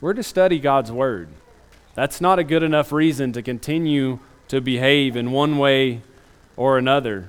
We're 0.00 0.14
to 0.14 0.24
study 0.24 0.58
God's 0.58 0.90
Word. 0.90 1.28
That's 1.94 2.20
not 2.20 2.40
a 2.40 2.44
good 2.44 2.64
enough 2.64 2.90
reason 2.90 3.32
to 3.32 3.42
continue 3.42 4.18
to 4.48 4.60
behave 4.60 5.14
in 5.14 5.30
one 5.30 5.58
way 5.58 6.00
or 6.56 6.78
another. 6.78 7.28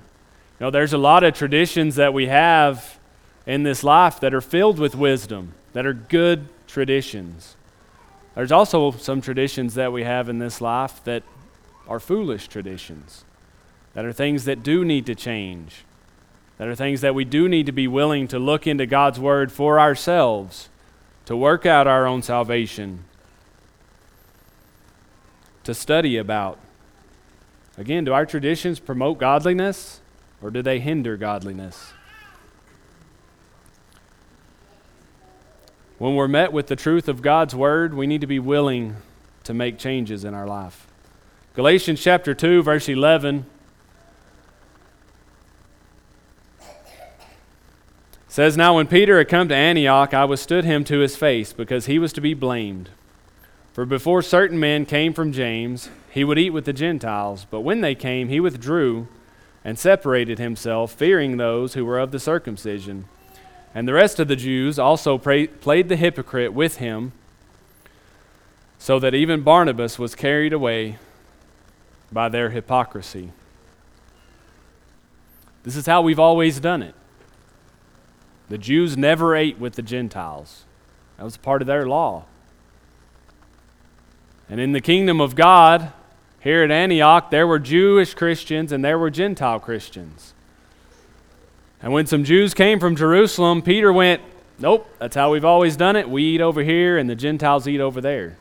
You 0.59 0.65
know, 0.65 0.71
there's 0.71 0.93
a 0.93 0.97
lot 0.97 1.23
of 1.23 1.35
traditions 1.35 1.95
that 1.97 2.11
we 2.11 2.25
have 2.25 2.94
in 3.45 3.63
this 3.63 3.83
life 3.83 4.19
that 4.19 4.33
are 4.33 4.41
filled 4.41 4.79
with 4.79 4.95
wisdom, 4.95 5.53
that 5.73 5.85
are 5.85 5.93
good 5.93 6.47
traditions. 6.67 7.55
There's 8.33 8.51
also 8.51 8.91
some 8.91 9.21
traditions 9.21 9.75
that 9.75 9.91
we 9.91 10.03
have 10.03 10.27
in 10.29 10.39
this 10.39 10.59
life 10.59 11.03
that 11.03 11.23
are 11.87 11.99
foolish 11.99 12.47
traditions, 12.47 13.23
that 13.93 14.05
are 14.05 14.13
things 14.13 14.45
that 14.45 14.63
do 14.63 14.83
need 14.83 15.05
to 15.05 15.15
change, 15.15 15.85
that 16.57 16.67
are 16.67 16.75
things 16.75 17.01
that 17.01 17.15
we 17.15 17.25
do 17.25 17.47
need 17.47 17.65
to 17.65 17.71
be 17.71 17.87
willing 17.87 18.27
to 18.29 18.39
look 18.39 18.65
into 18.65 18.85
God's 18.85 19.19
Word 19.19 19.51
for 19.51 19.79
ourselves, 19.79 20.69
to 21.25 21.35
work 21.35 21.65
out 21.65 21.87
our 21.87 22.07
own 22.07 22.21
salvation, 22.21 23.03
to 25.63 25.73
study 25.73 26.17
about. 26.17 26.59
Again, 27.77 28.05
do 28.05 28.13
our 28.13 28.25
traditions 28.25 28.79
promote 28.79 29.17
godliness 29.17 29.99
or 30.41 30.49
do 30.49 30.61
they 30.61 30.79
hinder 30.79 31.17
godliness? 31.17 31.93
When 35.97 36.15
we're 36.15 36.27
met 36.27 36.51
with 36.51 36.67
the 36.67 36.75
truth 36.75 37.07
of 37.07 37.21
God's 37.21 37.55
word, 37.55 37.93
we 37.93 38.05
need 38.05 38.21
to 38.21 38.27
be 38.27 38.39
willing 38.39 38.97
to 39.45 39.53
make 39.53 39.77
changes 39.77 40.25
in 40.25 40.33
our 40.33 40.45
life. 40.45 40.87
Galatians 41.53 42.03
chapter 42.03 42.33
2, 42.33 42.63
verse 42.63 42.89
11 42.89 43.45
says, 48.27 48.57
Now 48.57 48.75
when 48.75 48.87
Peter 48.87 49.17
had 49.17 49.29
come 49.29 49.47
to 49.47 49.55
Antioch, 49.55 50.13
I 50.13 50.25
withstood 50.25 50.65
him 50.65 50.83
to 50.83 50.99
his 50.99 51.15
face, 51.15 51.53
because 51.53 51.85
he 51.85 51.97
was 51.97 52.11
to 52.13 52.21
be 52.21 52.33
blamed. 52.33 52.89
For 53.71 53.85
before 53.85 54.21
certain 54.21 54.59
men 54.59 54.85
came 54.85 55.13
from 55.13 55.31
James, 55.31 55.89
he 56.11 56.25
would 56.25 56.37
eat 56.37 56.49
with 56.49 56.65
the 56.65 56.73
Gentiles, 56.73 57.47
but 57.49 57.61
when 57.61 57.79
they 57.79 57.95
came, 57.95 58.27
he 58.27 58.41
withdrew 58.41 59.07
and 59.63 59.79
separated 59.79 60.39
himself, 60.39 60.91
fearing 60.91 61.37
those 61.37 61.73
who 61.73 61.85
were 61.85 61.99
of 61.99 62.11
the 62.11 62.19
circumcision. 62.19 63.05
And 63.75 63.85
the 63.85 63.93
rest 63.93 64.21
of 64.21 64.29
the 64.29 64.37
Jews 64.37 64.79
also 64.79 65.17
pray, 65.17 65.47
played 65.47 65.89
the 65.89 65.97
hypocrite 65.97 66.53
with 66.53 66.77
him, 66.77 67.11
so 68.79 68.99
that 68.99 69.13
even 69.13 69.41
Barnabas 69.41 69.99
was 69.99 70.15
carried 70.15 70.53
away 70.53 70.97
by 72.09 72.29
their 72.29 72.51
hypocrisy. 72.51 73.33
This 75.63 75.75
is 75.75 75.85
how 75.87 76.01
we've 76.01 76.19
always 76.19 76.61
done 76.61 76.81
it. 76.81 76.95
The 78.47 78.57
Jews 78.57 78.95
never 78.95 79.35
ate 79.35 79.59
with 79.59 79.73
the 79.73 79.81
Gentiles, 79.81 80.63
that 81.17 81.23
was 81.23 81.35
part 81.35 81.61
of 81.61 81.67
their 81.67 81.85
law. 81.85 82.25
And 84.47 84.61
in 84.61 84.71
the 84.71 84.81
kingdom 84.81 85.19
of 85.19 85.35
God, 85.35 85.91
here 86.39 86.63
at 86.63 86.71
Antioch, 86.71 87.31
there 87.31 87.47
were 87.47 87.59
Jewish 87.59 88.13
Christians 88.13 88.71
and 88.71 88.85
there 88.85 88.99
were 88.99 89.09
Gentile 89.09 89.59
Christians. 89.59 90.35
And 91.85 91.93
when 91.93 92.07
some 92.07 92.23
Jews 92.23 92.55
came 92.55 92.79
from 92.79 92.95
Jerusalem, 92.95 93.61
Peter 93.61 93.93
went, 93.93 94.19
Nope, 94.57 94.89
that's 94.97 95.15
how 95.15 95.31
we've 95.31 95.45
always 95.45 95.77
done 95.77 95.95
it. 95.95 96.09
We 96.09 96.23
eat 96.23 96.41
over 96.41 96.63
here, 96.63 96.97
and 96.97 97.07
the 97.07 97.15
Gentiles 97.15 97.67
eat 97.67 97.79
over 97.79 98.01
there. 98.01 98.37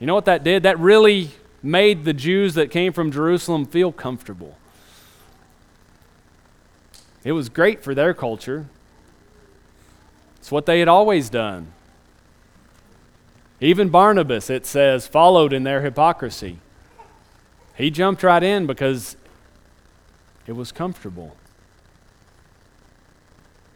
You 0.00 0.06
know 0.06 0.14
what 0.14 0.24
that 0.24 0.42
did? 0.42 0.62
That 0.62 0.78
really 0.78 1.32
made 1.62 2.06
the 2.06 2.14
Jews 2.14 2.54
that 2.54 2.70
came 2.70 2.94
from 2.94 3.12
Jerusalem 3.12 3.66
feel 3.66 3.92
comfortable. 3.92 4.56
It 7.22 7.32
was 7.32 7.50
great 7.50 7.84
for 7.84 7.94
their 7.94 8.14
culture. 8.14 8.66
It's 10.38 10.50
what 10.50 10.64
they 10.64 10.78
had 10.78 10.88
always 10.88 11.28
done. 11.28 11.74
Even 13.60 13.90
Barnabas, 13.90 14.48
it 14.48 14.64
says, 14.64 15.06
followed 15.06 15.52
in 15.52 15.64
their 15.64 15.82
hypocrisy. 15.82 16.60
He 17.76 17.90
jumped 17.90 18.22
right 18.22 18.42
in 18.42 18.66
because 18.66 19.18
it 20.46 20.52
was 20.52 20.72
comfortable. 20.72 21.36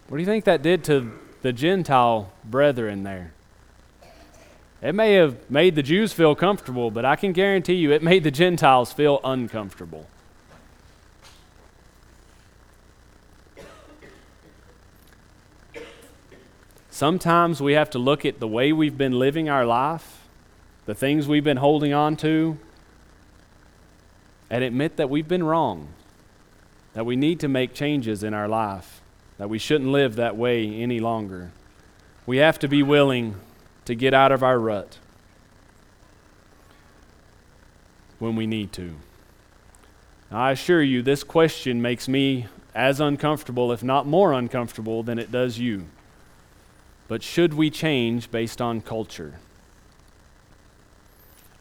What 0.09 0.19
do 0.19 0.23
you 0.23 0.27
think 0.27 0.45
that 0.45 0.63
did 0.63 0.85
to 0.85 1.11
the 1.43 1.53
Gentile 1.53 2.33
brethren 2.45 3.03
there? 3.03 3.33
It 4.81 4.95
may 4.95 5.15
have 5.15 5.51
made 5.51 5.75
the 5.75 5.83
Jews 5.83 6.13
feel 6.13 6.37
comfortable, 6.37 6.93
but 6.93 7.05
I 7.05 7.17
can 7.17 7.33
guarantee 7.33 7.75
you 7.75 7.91
it 7.91 8.05
made 8.05 8.23
the 8.23 8.31
Gentiles 8.31 8.93
feel 8.93 9.21
uncomfortable. 9.25 10.07
Sometimes 16.89 17.61
we 17.61 17.73
have 17.73 17.91
to 17.91 17.99
look 17.99 18.25
at 18.25 18.39
the 18.39 18.49
way 18.49 18.73
we've 18.73 18.97
been 18.97 19.19
living 19.19 19.49
our 19.49 19.67
life, 19.67 20.23
the 20.87 20.95
things 20.95 21.27
we've 21.27 21.45
been 21.45 21.57
holding 21.57 21.93
on 21.93 22.17
to, 22.19 22.57
and 24.49 24.63
admit 24.63 24.97
that 24.99 25.11
we've 25.11 25.29
been 25.29 25.43
wrong, 25.43 25.89
that 26.95 27.05
we 27.05 27.17
need 27.17 27.41
to 27.41 27.49
make 27.49 27.75
changes 27.75 28.23
in 28.23 28.33
our 28.33 28.47
life 28.47 28.96
that 29.39 29.49
we 29.49 29.59
shouldn't 29.59 29.91
live 29.91 30.17
that 30.17 30.37
way 30.37 30.67
any 30.81 31.01
longer. 31.01 31.51
We 32.25 32.39
have 32.39 32.59
to 32.61 32.69
be 32.69 32.83
willing 32.83 33.37
to 33.85 33.95
get 33.95 34.15
out 34.15 34.33
of 34.33 34.43
our 34.43 34.59
rut 34.59 34.99
when 38.19 38.35
we 38.35 38.47
need 38.47 38.73
to. 38.73 38.95
Now, 40.31 40.39
I 40.39 40.53
assure 40.53 40.83
you, 40.83 41.03
this 41.03 41.23
question 41.23 41.81
makes 41.81 42.09
me 42.09 42.47
as 42.75 43.01
uncomfortable, 43.01 43.73
if 43.73 43.83
not 43.83 44.07
more 44.07 44.33
uncomfortable, 44.33 45.03
than 45.03 45.19
it 45.19 45.31
does 45.31 45.59
you. 45.59 45.87
But 47.09 47.23
should 47.23 47.55
we 47.55 47.71
change 47.71 48.31
based 48.31 48.61
on 48.61 48.81
culture? 48.81 49.35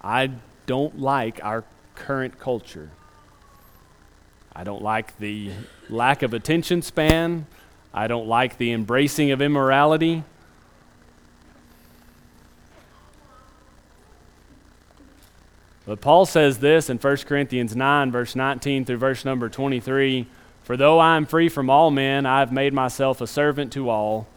I 0.04 0.32
don't 0.66 1.00
like 1.00 1.44
our 1.44 1.64
current 1.94 2.40
culture. 2.40 2.90
I 4.56 4.64
don't 4.64 4.82
like 4.82 5.18
the 5.20 5.52
lack 5.90 6.24
of 6.24 6.34
attention 6.34 6.82
span. 6.82 7.46
I 7.98 8.08
don't 8.08 8.28
like 8.28 8.58
the 8.58 8.74
embracing 8.74 9.32
of 9.32 9.42
immorality. 9.42 10.26
But 15.86 16.02
Paul 16.02 16.26
says 16.26 16.58
this 16.58 16.90
in 16.90 16.98
1 16.98 17.18
Corinthians 17.20 17.74
9, 17.74 18.12
verse 18.12 18.36
19 18.36 18.84
through 18.84 18.98
verse 18.98 19.24
number 19.24 19.48
23 19.48 20.28
For 20.64 20.76
though 20.76 21.00
I 21.00 21.16
am 21.16 21.26
free 21.26 21.48
from 21.48 21.70
all 21.70 21.90
men, 21.90 22.26
I 22.26 22.40
have 22.40 22.52
made 22.52 22.74
myself 22.74 23.22
a 23.22 23.28
servant 23.28 23.72
to 23.74 23.90
all, 23.90 24.28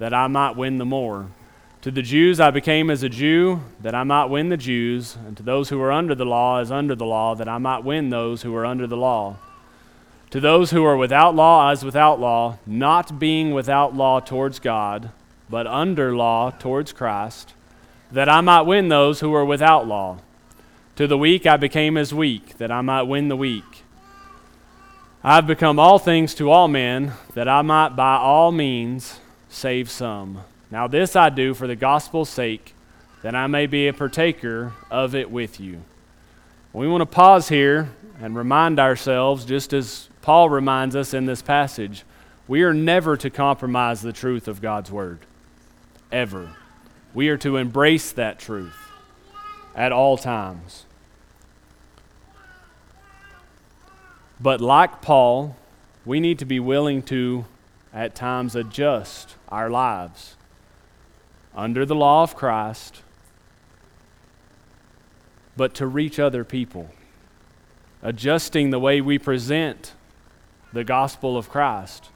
that 0.00 0.12
I 0.12 0.26
might 0.26 0.56
win 0.56 0.78
the 0.78 0.84
more. 0.84 1.28
To 1.82 1.92
the 1.92 2.02
Jews 2.02 2.40
I 2.40 2.50
became 2.50 2.90
as 2.90 3.04
a 3.04 3.08
Jew, 3.08 3.60
that 3.80 3.94
I 3.94 4.02
might 4.02 4.24
win 4.24 4.48
the 4.48 4.56
Jews, 4.56 5.16
and 5.24 5.36
to 5.36 5.44
those 5.44 5.68
who 5.68 5.80
are 5.82 5.92
under 5.92 6.16
the 6.16 6.26
law 6.26 6.58
as 6.58 6.72
under 6.72 6.96
the 6.96 7.06
law, 7.06 7.36
that 7.36 7.48
I 7.48 7.58
might 7.58 7.84
win 7.84 8.10
those 8.10 8.42
who 8.42 8.56
are 8.56 8.66
under 8.66 8.88
the 8.88 8.96
law. 8.96 9.36
To 10.34 10.40
those 10.40 10.72
who 10.72 10.84
are 10.84 10.96
without 10.96 11.36
law 11.36 11.70
as 11.70 11.84
without 11.84 12.18
law, 12.18 12.58
not 12.66 13.20
being 13.20 13.54
without 13.54 13.94
law 13.94 14.18
towards 14.18 14.58
God, 14.58 15.10
but 15.48 15.64
under 15.68 16.12
law 16.16 16.50
towards 16.50 16.92
Christ, 16.92 17.54
that 18.10 18.28
I 18.28 18.40
might 18.40 18.62
win 18.62 18.88
those 18.88 19.20
who 19.20 19.32
are 19.32 19.44
without 19.44 19.86
law. 19.86 20.18
To 20.96 21.06
the 21.06 21.16
weak 21.16 21.46
I 21.46 21.56
became 21.56 21.96
as 21.96 22.12
weak, 22.12 22.58
that 22.58 22.72
I 22.72 22.80
might 22.80 23.02
win 23.02 23.28
the 23.28 23.36
weak. 23.36 23.84
I 25.22 25.36
have 25.36 25.46
become 25.46 25.78
all 25.78 26.00
things 26.00 26.34
to 26.34 26.50
all 26.50 26.66
men, 26.66 27.12
that 27.34 27.46
I 27.46 27.62
might 27.62 27.90
by 27.90 28.16
all 28.16 28.50
means 28.50 29.20
save 29.48 29.88
some. 29.88 30.40
Now 30.68 30.88
this 30.88 31.14
I 31.14 31.30
do 31.30 31.54
for 31.54 31.68
the 31.68 31.76
gospel's 31.76 32.28
sake, 32.28 32.74
that 33.22 33.36
I 33.36 33.46
may 33.46 33.66
be 33.66 33.86
a 33.86 33.92
partaker 33.92 34.72
of 34.90 35.14
it 35.14 35.30
with 35.30 35.60
you. 35.60 35.82
We 36.72 36.88
want 36.88 37.02
to 37.02 37.06
pause 37.06 37.50
here 37.50 37.90
and 38.20 38.36
remind 38.36 38.80
ourselves, 38.80 39.44
just 39.44 39.72
as 39.72 40.08
Paul 40.24 40.48
reminds 40.48 40.96
us 40.96 41.12
in 41.12 41.26
this 41.26 41.42
passage, 41.42 42.02
we 42.48 42.62
are 42.62 42.72
never 42.72 43.14
to 43.14 43.28
compromise 43.28 44.00
the 44.00 44.10
truth 44.10 44.48
of 44.48 44.62
God's 44.62 44.90
word. 44.90 45.18
Ever. 46.10 46.56
We 47.12 47.28
are 47.28 47.36
to 47.36 47.58
embrace 47.58 48.10
that 48.12 48.38
truth 48.38 48.74
at 49.74 49.92
all 49.92 50.16
times. 50.16 50.86
But 54.40 54.62
like 54.62 55.02
Paul, 55.02 55.58
we 56.06 56.20
need 56.20 56.38
to 56.38 56.46
be 56.46 56.58
willing 56.58 57.02
to, 57.02 57.44
at 57.92 58.14
times, 58.14 58.56
adjust 58.56 59.34
our 59.50 59.68
lives 59.68 60.36
under 61.54 61.84
the 61.84 61.94
law 61.94 62.22
of 62.22 62.34
Christ, 62.34 63.02
but 65.54 65.74
to 65.74 65.86
reach 65.86 66.18
other 66.18 66.44
people, 66.44 66.88
adjusting 68.02 68.70
the 68.70 68.80
way 68.80 69.02
we 69.02 69.18
present 69.18 69.92
the 70.74 70.84
gospel 70.84 71.38
of 71.38 71.48
Christ 71.48 72.10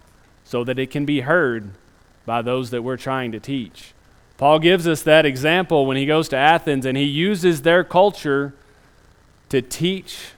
so 0.45 0.65
that 0.65 0.79
it 0.79 0.91
can 0.91 1.07
be 1.07 1.21
heard 1.21 1.71
by 2.27 2.43
those 2.43 2.71
that 2.71 2.83
we're 2.83 2.97
trying 2.99 3.33
to 3.33 3.41
teach. 3.41 3.95
Paul 4.37 4.59
gives 4.59 4.87
us 4.87 5.03
that 5.03 5.25
example 5.25 5.87
when 5.87 5.97
he 5.97 6.05
goes 6.05 6.29
to 6.29 6.37
Athens 6.37 6.85
and 6.85 6.97
he 6.97 7.05
uses 7.05 7.63
their 7.63 7.83
culture 7.83 8.53
to 9.49 9.63
teach 9.63 10.33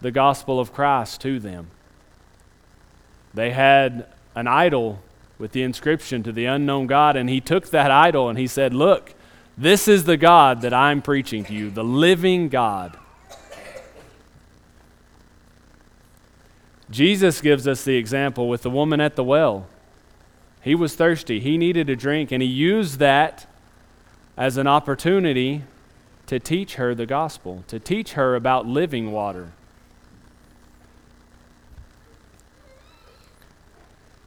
the 0.00 0.10
gospel 0.10 0.58
of 0.58 0.72
Christ 0.72 1.20
to 1.22 1.38
them. 1.38 1.68
They 3.34 3.50
had 3.50 4.06
an 4.34 4.46
idol 4.46 5.02
with 5.38 5.52
the 5.52 5.62
inscription 5.62 6.22
to 6.22 6.32
the 6.32 6.46
unknown 6.46 6.86
God, 6.86 7.16
and 7.16 7.28
he 7.28 7.40
took 7.40 7.70
that 7.70 7.90
idol 7.90 8.28
and 8.28 8.38
he 8.38 8.46
said, 8.46 8.72
Look, 8.72 9.14
this 9.58 9.88
is 9.88 10.04
the 10.04 10.16
God 10.16 10.62
that 10.62 10.72
I'm 10.72 11.02
preaching 11.02 11.44
to 11.44 11.52
you, 11.52 11.70
the 11.70 11.84
living 11.84 12.48
God. 12.48 12.96
Jesus 16.90 17.40
gives 17.40 17.66
us 17.66 17.84
the 17.84 17.96
example 17.96 18.48
with 18.48 18.62
the 18.62 18.70
woman 18.70 19.00
at 19.00 19.16
the 19.16 19.24
well. 19.24 19.66
He 20.60 20.74
was 20.74 20.94
thirsty. 20.94 21.40
He 21.40 21.58
needed 21.58 21.90
a 21.90 21.96
drink, 21.96 22.32
and 22.32 22.42
he 22.42 22.48
used 22.48 22.98
that 22.98 23.46
as 24.36 24.56
an 24.56 24.66
opportunity 24.66 25.62
to 26.26 26.38
teach 26.38 26.74
her 26.76 26.94
the 26.94 27.06
gospel, 27.06 27.64
to 27.68 27.78
teach 27.78 28.12
her 28.12 28.34
about 28.34 28.66
living 28.66 29.12
water. 29.12 29.52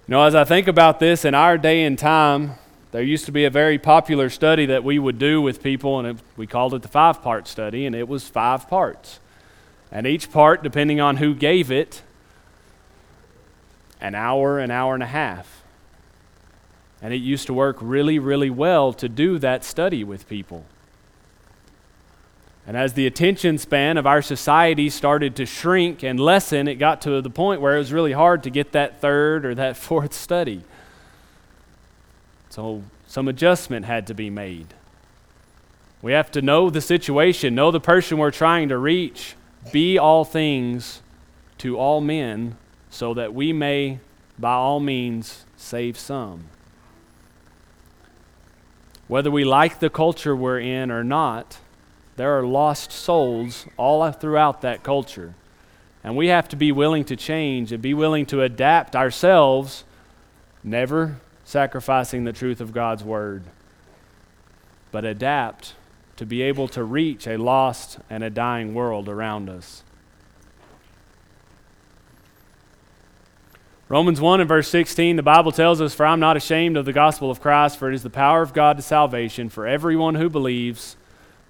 You 0.08 0.14
know, 0.14 0.24
as 0.24 0.36
I 0.36 0.44
think 0.44 0.68
about 0.68 1.00
this 1.00 1.26
in 1.26 1.34
our 1.34 1.58
day 1.58 1.84
and 1.84 1.98
time, 2.00 2.54
there 2.92 3.02
used 3.02 3.26
to 3.26 3.32
be 3.32 3.44
a 3.44 3.50
very 3.50 3.78
popular 3.78 4.30
study 4.30 4.66
that 4.68 4.84
we 4.84 5.00
would 5.00 5.20
do 5.20 5.42
with 5.42 5.62
people, 5.62 6.00
and 6.00 6.08
it, 6.08 6.18
we 6.38 6.48
called 6.48 6.74
it 6.74 6.82
the 6.82 6.88
five 6.88 7.22
part 7.22 7.48
study, 7.48 7.86
and 7.86 7.94
it 7.94 8.08
was 8.08 8.28
five 8.28 8.70
parts. 8.70 9.20
And 9.92 10.08
each 10.08 10.32
part, 10.32 10.64
depending 10.64 11.02
on 11.02 11.18
who 11.18 11.36
gave 11.36 11.72
it, 11.72 12.04
an 14.02 14.16
hour, 14.16 14.60
an 14.60 14.72
hour 14.72 14.94
and 14.94 15.04
a 15.04 15.08
half. 15.08 15.64
And 17.02 17.14
it 17.14 17.18
used 17.18 17.48
to 17.48 17.54
work 17.54 17.78
really, 17.80 18.20
really 18.20 18.50
well 18.50 18.94
to 18.94 19.08
do 19.08 19.38
that 19.40 19.64
study 19.64 20.04
with 20.04 20.28
people. 20.28 20.66
And 22.66 22.76
as 22.76 22.94
the 22.94 23.08
attention 23.08 23.58
span 23.58 23.98
of 23.98 24.06
our 24.06 24.22
society 24.22 24.90
started 24.90 25.38
to 25.38 25.46
shrink 25.46 26.04
and 26.04 26.20
lessen, 26.20 26.68
it 26.68 26.76
got 26.76 27.02
to 27.04 27.22
the 27.22 27.30
point 27.30 27.62
where 27.62 27.76
it 27.76 27.80
was 27.80 27.94
really 27.94 28.12
hard 28.12 28.44
to 28.44 28.50
get 28.50 28.74
that 28.74 29.00
third 29.00 29.46
or 29.46 29.56
that 29.56 29.78
fourth 29.78 30.14
study. 30.14 30.64
So 32.50 32.84
some 33.08 33.28
adjustment 33.28 33.86
had 33.86 34.08
to 34.08 34.14
be 34.14 34.30
made. 34.30 34.74
We 36.02 36.12
have 36.12 36.30
to 36.32 36.42
know 36.42 36.70
the 36.70 36.82
situation, 36.82 37.56
know 37.56 37.72
the 37.72 37.80
person 37.80 38.18
we're 38.18 38.32
trying 38.32 38.70
to 38.70 38.78
reach, 38.78 39.36
be 39.72 39.98
all 39.98 40.26
things 40.26 41.02
to 41.60 41.78
all 41.78 42.02
men, 42.02 42.58
so 42.90 43.14
that 43.14 43.34
we 43.34 43.54
may, 43.54 44.00
by 44.40 44.54
all 44.54 44.80
means, 44.80 45.46
save 45.56 45.98
some. 45.98 46.46
Whether 49.08 49.32
we 49.32 49.46
like 49.46 49.80
the 49.80 49.90
culture 49.90 50.36
we're 50.36 50.60
in 50.60 50.92
or 50.92 51.04
not, 51.04 51.60
there 52.18 52.38
are 52.38 52.44
lost 52.44 52.92
souls 52.92 53.66
all 53.78 54.12
throughout 54.12 54.62
that 54.62 54.84
culture. 54.84 55.36
And 56.04 56.16
we 56.16 56.28
have 56.28 56.50
to 56.50 56.56
be 56.56 56.72
willing 56.72 57.06
to 57.06 57.16
change 57.16 57.72
and 57.72 57.82
be 57.82 57.94
willing 57.94 58.26
to 58.28 58.42
adapt 58.42 58.96
ourselves, 58.96 59.84
never 60.64 61.18
sacrificing 61.44 62.24
the 62.24 62.34
truth 62.34 62.60
of 62.60 62.74
God's 62.74 63.04
word, 63.04 63.44
but 64.92 65.06
adapt 65.06 65.76
to 66.18 66.26
be 66.26 66.42
able 66.42 66.68
to 66.70 66.84
reach 66.84 67.28
a 67.28 67.38
lost 67.38 68.00
and 68.10 68.24
a 68.24 68.30
dying 68.30 68.74
world 68.74 69.08
around 69.08 69.50
us. 69.50 69.84
Romans 73.90 74.20
1 74.20 74.42
and 74.42 74.50
verse 74.50 74.68
16, 74.68 75.16
the 75.16 75.24
Bible 75.24 75.54
tells 75.54 75.80
us, 75.80 75.94
For 75.94 76.06
I'm 76.06 76.20
not 76.20 76.36
ashamed 76.36 76.76
of 76.76 76.84
the 76.84 76.92
gospel 76.92 77.32
of 77.32 77.40
Christ, 77.40 77.78
for 77.78 77.90
it 77.90 77.96
is 77.96 78.04
the 78.04 78.10
power 78.10 78.42
of 78.42 78.52
God 78.54 78.76
to 78.76 78.84
salvation 78.84 79.48
for 79.48 79.66
everyone 79.66 80.16
who 80.16 80.30
believes, 80.30 80.98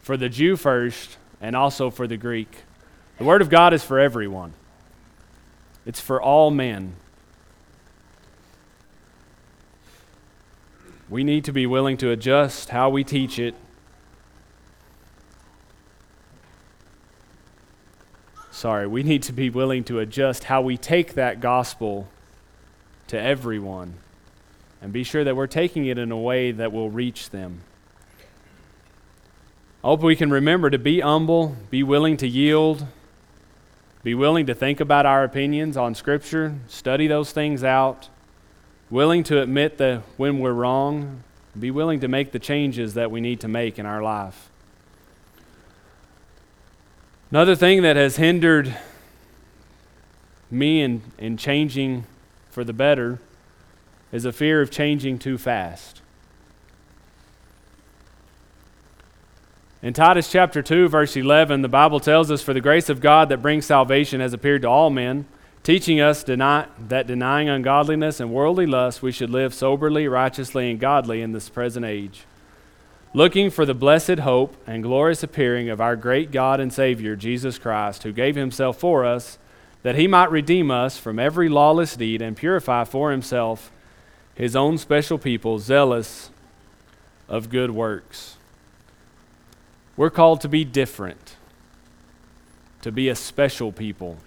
for 0.01 0.17
the 0.17 0.29
Jew 0.29 0.55
first, 0.55 1.17
and 1.41 1.55
also 1.55 1.89
for 1.89 2.05
the 2.05 2.15
Greek. 2.15 2.63
The 3.17 3.23
Word 3.23 3.41
of 3.41 3.49
God 3.49 3.73
is 3.73 3.83
for 3.83 3.99
everyone, 3.99 4.53
it's 5.83 5.99
for 5.99 6.21
all 6.21 6.51
men. 6.51 6.95
We 11.09 11.23
need 11.23 11.45
to 11.45 11.53
be 11.53 11.65
willing 11.65 11.97
to 11.97 12.11
adjust 12.11 12.69
how 12.69 12.89
we 12.89 13.03
teach 13.03 13.39
it. 13.39 13.55
Sorry, 18.51 18.85
we 18.85 19.01
need 19.01 19.23
to 19.23 19.31
be 19.31 19.49
willing 19.49 19.83
to 19.85 19.99
adjust 19.99 20.43
how 20.43 20.61
we 20.61 20.77
take 20.77 21.13
that 21.13 21.39
gospel 21.39 22.09
to 23.07 23.19
everyone 23.19 23.95
and 24.81 24.93
be 24.93 25.03
sure 25.03 25.23
that 25.23 25.35
we're 25.35 25.47
taking 25.47 25.85
it 25.85 25.97
in 25.97 26.11
a 26.11 26.17
way 26.17 26.51
that 26.51 26.71
will 26.71 26.89
reach 26.89 27.29
them. 27.29 27.61
I 29.83 29.87
hope 29.87 30.01
we 30.01 30.15
can 30.15 30.29
remember 30.29 30.69
to 30.69 30.77
be 30.77 30.99
humble, 30.99 31.55
be 31.69 31.83
willing 31.83 32.17
to 32.17 32.27
yield, 32.27 32.85
be 34.03 34.13
willing 34.13 34.45
to 34.47 34.53
think 34.53 34.79
about 34.79 35.05
our 35.05 35.23
opinions 35.23 35.77
on 35.77 35.95
Scripture, 35.95 36.55
study 36.67 37.07
those 37.07 37.31
things 37.31 37.63
out, 37.63 38.09
willing 38.89 39.23
to 39.23 39.41
admit 39.41 39.77
that 39.77 40.01
when 40.17 40.39
we're 40.39 40.53
wrong, 40.53 41.23
be 41.57 41.71
willing 41.71 41.99
to 42.01 42.07
make 42.07 42.31
the 42.31 42.39
changes 42.39 42.93
that 42.93 43.09
we 43.09 43.21
need 43.21 43.39
to 43.41 43.47
make 43.47 43.79
in 43.79 43.85
our 43.85 44.01
life. 44.01 44.49
Another 47.31 47.55
thing 47.55 47.81
that 47.81 47.95
has 47.95 48.15
hindered 48.15 48.77
me 50.49 50.81
in, 50.81 51.01
in 51.17 51.35
changing 51.35 52.05
for 52.57 52.63
the 52.63 52.73
better 52.73 53.19
is 54.11 54.25
a 54.25 54.31
fear 54.31 54.63
of 54.63 54.71
changing 54.71 55.19
too 55.19 55.37
fast. 55.37 56.01
In 59.83 59.93
Titus 59.93 60.31
chapter 60.31 60.63
2, 60.63 60.87
verse 60.87 61.15
11, 61.15 61.61
the 61.61 61.67
Bible 61.67 61.99
tells 61.99 62.31
us, 62.31 62.41
For 62.41 62.55
the 62.55 62.59
grace 62.59 62.89
of 62.89 62.99
God 62.99 63.29
that 63.29 63.43
brings 63.43 63.67
salvation 63.67 64.21
has 64.21 64.33
appeared 64.33 64.63
to 64.63 64.69
all 64.69 64.89
men, 64.89 65.27
teaching 65.61 66.01
us 66.01 66.23
deny, 66.23 66.65
that 66.87 67.05
denying 67.05 67.47
ungodliness 67.47 68.19
and 68.19 68.33
worldly 68.33 68.65
lust, 68.65 69.03
we 69.03 69.11
should 69.11 69.29
live 69.29 69.53
soberly, 69.53 70.07
righteously, 70.07 70.71
and 70.71 70.79
godly 70.79 71.21
in 71.21 71.33
this 71.33 71.49
present 71.49 71.85
age. 71.85 72.23
looking 73.13 73.51
for 73.51 73.67
the 73.67 73.75
blessed 73.75 74.17
hope 74.17 74.57
and 74.65 74.81
glorious 74.81 75.21
appearing 75.21 75.69
of 75.69 75.79
our 75.79 75.95
great 75.95 76.31
God 76.31 76.59
and 76.59 76.73
Savior, 76.73 77.15
Jesus 77.15 77.59
Christ, 77.59 78.01
who 78.01 78.11
gave 78.11 78.35
himself 78.35 78.79
for 78.79 79.05
us, 79.05 79.37
that 79.87 79.95
he 79.95 80.05
might 80.05 80.29
redeem 80.29 80.69
us 80.69 80.97
from 80.97 81.17
every 81.17 81.47
lawless 81.47 81.95
deed 81.95 82.21
and 82.21 82.35
purify 82.35 82.83
for 82.83 83.09
himself 83.09 83.71
his 84.35 84.53
own 84.53 84.77
special 84.77 85.17
people, 85.17 85.59
zealous 85.59 86.29
of 87.29 87.49
good 87.49 87.71
works. 87.71 88.35
We're 89.95 90.09
called 90.09 90.41
to 90.41 90.49
be 90.49 90.65
different, 90.65 91.37
to 92.81 92.91
be 92.91 93.07
a 93.07 93.15
special 93.15 93.71
people. 93.71 94.17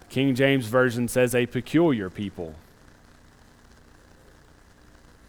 The 0.00 0.06
King 0.06 0.34
James 0.34 0.66
Version 0.66 1.06
says 1.06 1.32
a 1.32 1.46
peculiar 1.46 2.10
people, 2.10 2.56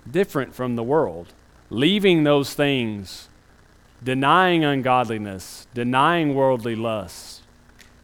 different 0.10 0.56
from 0.56 0.76
the 0.76 0.82
world 0.82 1.34
leaving 1.70 2.24
those 2.24 2.56
things, 2.56 3.30
denying 4.04 4.66
ungodliness, 4.66 5.68
denying 5.76 6.34
worldly 6.34 6.76
lusts, 6.76 7.39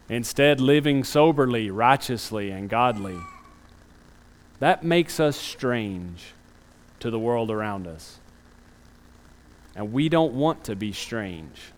instead 0.09 0.59
living 0.59 1.03
soberly, 1.03 1.69
righteously, 1.71 2.51
and 2.51 2.69
godly. 2.69 3.17
That 4.59 4.83
makes 4.83 5.19
us 5.19 5.35
strange 5.35 6.33
to 6.99 7.09
the 7.09 7.19
world 7.19 7.51
around 7.51 7.87
us. 7.87 8.19
And 9.75 9.91
we 9.91 10.07
don't 10.07 10.33
want 10.33 10.63
to 10.65 10.75
be 10.75 10.93
strange. 10.93 11.73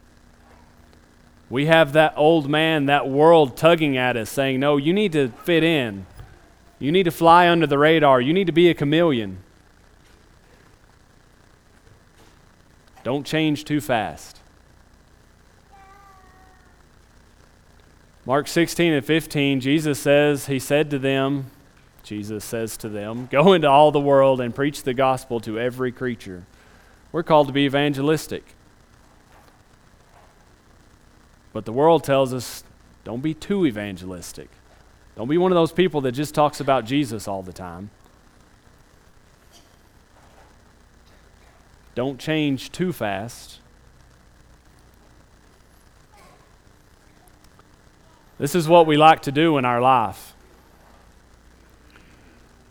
We 1.49 1.65
have 1.67 1.93
that 1.93 2.13
old 2.17 2.49
man, 2.49 2.87
that 2.87 3.09
world 3.09 3.55
tugging 3.55 3.97
at 3.97 4.17
us, 4.17 4.29
saying, 4.29 4.59
No, 4.59 4.77
you 4.77 4.93
need 4.93 5.13
to 5.13 5.29
fit 5.29 5.63
in. 5.63 6.05
You 6.79 6.91
need 6.91 7.03
to 7.03 7.11
fly 7.11 7.49
under 7.49 7.65
the 7.65 7.77
radar. 7.77 8.21
You 8.21 8.33
need 8.33 8.47
to 8.47 8.53
be 8.53 8.69
a 8.69 8.73
chameleon. 8.73 9.39
Don't 13.03 13.25
change 13.25 13.63
too 13.63 13.81
fast. 13.81 14.36
Mark 18.27 18.49
16 18.49 18.91
and 18.91 19.05
15, 19.05 19.61
Jesus 19.61 19.97
says, 19.97 20.47
He 20.47 20.59
said 20.59 20.89
to 20.89 20.99
them, 20.99 21.49
Jesus 22.03 22.43
says 22.43 22.75
to 22.75 22.89
them, 22.89 23.29
Go 23.31 23.53
into 23.53 23.69
all 23.69 23.89
the 23.89 24.01
world 24.01 24.41
and 24.41 24.53
preach 24.53 24.83
the 24.83 24.93
gospel 24.93 25.39
to 25.39 25.57
every 25.57 25.93
creature. 25.93 26.43
We're 27.13 27.23
called 27.23 27.47
to 27.47 27.53
be 27.53 27.61
evangelistic. 27.61 28.43
But 31.53 31.63
the 31.63 31.71
world 31.71 32.03
tells 32.03 32.33
us, 32.33 32.65
don't 33.05 33.21
be 33.21 33.33
too 33.33 33.65
evangelistic. 33.65 34.49
Don't 35.15 35.29
be 35.29 35.37
one 35.37 35.53
of 35.53 35.55
those 35.55 35.71
people 35.71 36.01
that 36.01 36.11
just 36.11 36.35
talks 36.35 36.59
about 36.59 36.83
Jesus 36.83 37.29
all 37.29 37.43
the 37.43 37.53
time. 37.53 37.91
Don't 41.95 42.19
change 42.19 42.73
too 42.73 42.91
fast. 42.91 43.61
This 48.37 48.53
is 48.53 48.67
what 48.67 48.85
we 48.85 48.97
like 48.97 49.23
to 49.23 49.31
do 49.31 49.57
in 49.57 49.65
our 49.65 49.81
life. 49.81 50.33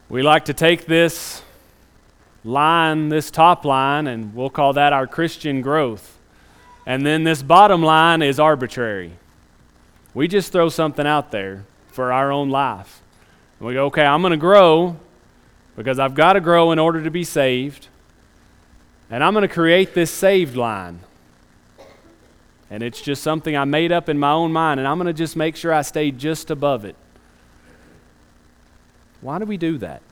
We 0.09 0.23
like 0.23 0.45
to 0.45 0.55
take 0.55 0.87
this 0.87 1.43
line, 2.45 3.09
this 3.09 3.31
top 3.31 3.65
line, 3.65 4.07
and 4.07 4.35
we'll 4.35 4.51
call 4.51 4.73
that 4.75 4.93
our 4.93 5.07
Christian 5.07 5.61
growth. 5.61 6.17
And 6.87 7.05
then 7.05 7.25
this 7.25 7.43
bottom 7.43 7.83
line 7.83 8.23
is 8.23 8.39
arbitrary. 8.39 9.13
We 10.15 10.29
just 10.29 10.53
throw 10.53 10.69
something 10.69 11.07
out 11.07 11.33
there 11.33 11.65
for 11.89 12.13
our 12.13 12.31
own 12.31 12.49
life. 12.49 13.03
And 13.59 13.67
we 13.67 13.75
go, 13.75 13.87
okay, 13.87 14.05
I'm 14.05 14.23
going 14.23 14.31
to 14.31 14.37
grow 14.37 14.97
because 15.75 15.99
I've 15.99 16.15
got 16.15 16.35
to 16.35 16.41
grow 16.41 16.71
in 16.71 16.79
order 16.79 17.03
to 17.03 17.11
be 17.11 17.25
saved. 17.25 17.89
And 19.11 19.25
I'm 19.25 19.35
going 19.35 19.43
to 19.43 19.53
create 19.53 19.95
this 19.95 20.13
saved 20.13 20.57
line. 20.57 21.01
And 22.71 22.83
it's 22.83 23.01
just 23.01 23.23
something 23.23 23.57
I 23.57 23.65
made 23.65 23.93
up 23.93 24.09
in 24.09 24.19
my 24.19 24.33
own 24.33 24.53
mind, 24.53 24.81
and 24.81 24.89
I'm 24.89 24.99
going 24.99 25.07
to 25.07 25.13
just 25.13 25.37
make 25.37 25.57
sure 25.57 25.73
I 25.73 25.83
stay 25.83 26.11
just 26.11 26.51
above 26.51 26.85
it. 26.85 26.97
Why 29.21 29.39
do 29.39 29.45
we 29.45 29.57
do 29.57 29.79
that? 29.79 30.03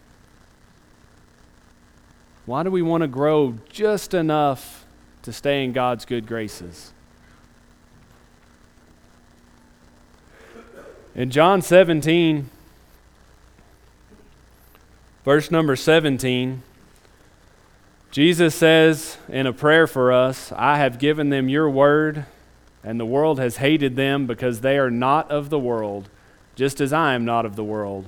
Why 2.47 2.63
do 2.63 2.71
we 2.71 2.83
want 2.83 3.03
to 3.03 3.09
grow 3.09 3.55
just 3.69 4.15
enough 4.15 4.85
to 5.23 5.33
stay 5.33 5.65
in 5.65 5.73
God's 5.73 6.05
good 6.05 6.27
graces? 6.27 6.93
In 11.15 11.31
John 11.31 11.63
17, 11.63 12.51
verse 15.25 15.51
number 15.51 15.77
17, 15.77 16.63
Jesus 18.11 18.55
says 18.55 19.17
in 19.29 19.47
a 19.47 19.53
prayer 19.53 19.87
for 19.87 20.13
us, 20.13 20.53
I 20.53 20.77
have 20.79 20.99
given 20.99 21.31
them 21.31 21.49
your 21.49 21.71
word, 21.71 22.27
and 22.85 23.01
the 23.01 23.07
world 23.07 23.39
has 23.41 23.57
hated 23.57 23.97
them 23.97 24.27
because 24.27 24.61
they 24.61 24.79
are 24.79 24.91
not 24.91 25.31
of 25.31 25.49
the 25.49 25.59
world, 25.59 26.11
just 26.55 26.81
as 26.81 26.93
I 26.93 27.15
am 27.15 27.25
not 27.25 27.47
of 27.47 27.57
the 27.57 27.65
world. 27.65 28.07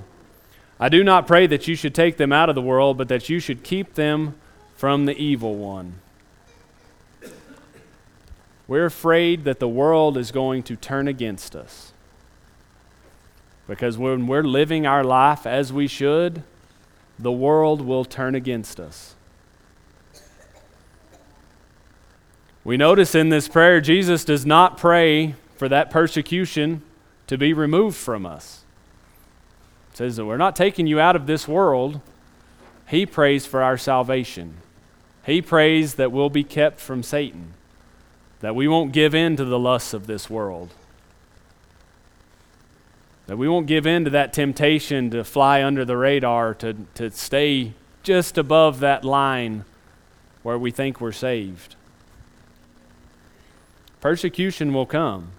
I 0.79 0.87
do 0.87 1.03
not 1.03 1.25
pray 1.25 1.47
that 1.47 1.67
you 1.67 1.75
should 1.75 1.95
take 1.95 2.17
them 2.17 2.31
out 2.31 2.49
of 2.49 2.55
the 2.55 2.61
world, 2.61 2.97
but 2.97 3.07
that 3.09 3.27
you 3.27 3.39
should 3.39 3.63
keep 3.63 3.95
them 3.95 4.35
from 4.75 5.05
the 5.05 5.17
evil 5.17 5.55
one. 5.55 5.95
We're 8.67 8.85
afraid 8.85 9.43
that 9.45 9.59
the 9.59 9.67
world 9.67 10.17
is 10.17 10.31
going 10.31 10.61
to 10.63 10.75
turn 10.75 11.07
against 11.07 11.55
us. 11.55 11.93
Because 13.67 13.97
when 13.97 14.27
we're 14.27 14.43
living 14.43 14.85
our 14.85 15.03
life 15.03 15.47
as 15.47 15.73
we 15.73 15.87
should, 15.87 16.43
the 17.17 17.31
world 17.31 17.81
will 17.81 18.05
turn 18.05 18.35
against 18.35 18.79
us. 18.79 19.15
We 22.67 22.75
notice 22.75 23.15
in 23.15 23.29
this 23.29 23.47
prayer, 23.47 23.79
Jesus 23.79 24.25
does 24.25 24.45
not 24.45 24.77
pray 24.77 25.35
for 25.55 25.69
that 25.69 25.89
persecution 25.89 26.81
to 27.27 27.37
be 27.37 27.53
removed 27.53 27.95
from 27.95 28.25
us. 28.25 28.65
It 29.93 29.97
says 29.97 30.17
that 30.17 30.25
we're 30.25 30.35
not 30.35 30.53
taking 30.53 30.85
you 30.85 30.99
out 30.99 31.15
of 31.15 31.27
this 31.27 31.47
world. 31.47 32.01
He 32.89 33.05
prays 33.05 33.45
for 33.45 33.63
our 33.63 33.77
salvation. 33.77 34.55
He 35.25 35.41
prays 35.41 35.95
that 35.95 36.11
we'll 36.11 36.29
be 36.29 36.43
kept 36.43 36.81
from 36.81 37.03
Satan, 37.03 37.53
that 38.41 38.53
we 38.53 38.67
won't 38.67 38.91
give 38.91 39.15
in 39.15 39.37
to 39.37 39.45
the 39.45 39.57
lusts 39.57 39.93
of 39.93 40.05
this 40.05 40.29
world, 40.29 40.73
that 43.27 43.37
we 43.37 43.47
won't 43.47 43.67
give 43.67 43.87
in 43.87 44.03
to 44.03 44.09
that 44.09 44.33
temptation 44.33 45.09
to 45.11 45.23
fly 45.23 45.63
under 45.63 45.85
the 45.85 45.95
radar, 45.95 46.53
to, 46.55 46.75
to 46.95 47.11
stay 47.11 47.71
just 48.03 48.37
above 48.37 48.81
that 48.81 49.05
line 49.05 49.63
where 50.43 50.59
we 50.59 50.69
think 50.69 50.99
we're 50.99 51.13
saved. 51.13 51.77
Persecution 54.01 54.73
will 54.73 54.85
come 54.85 55.29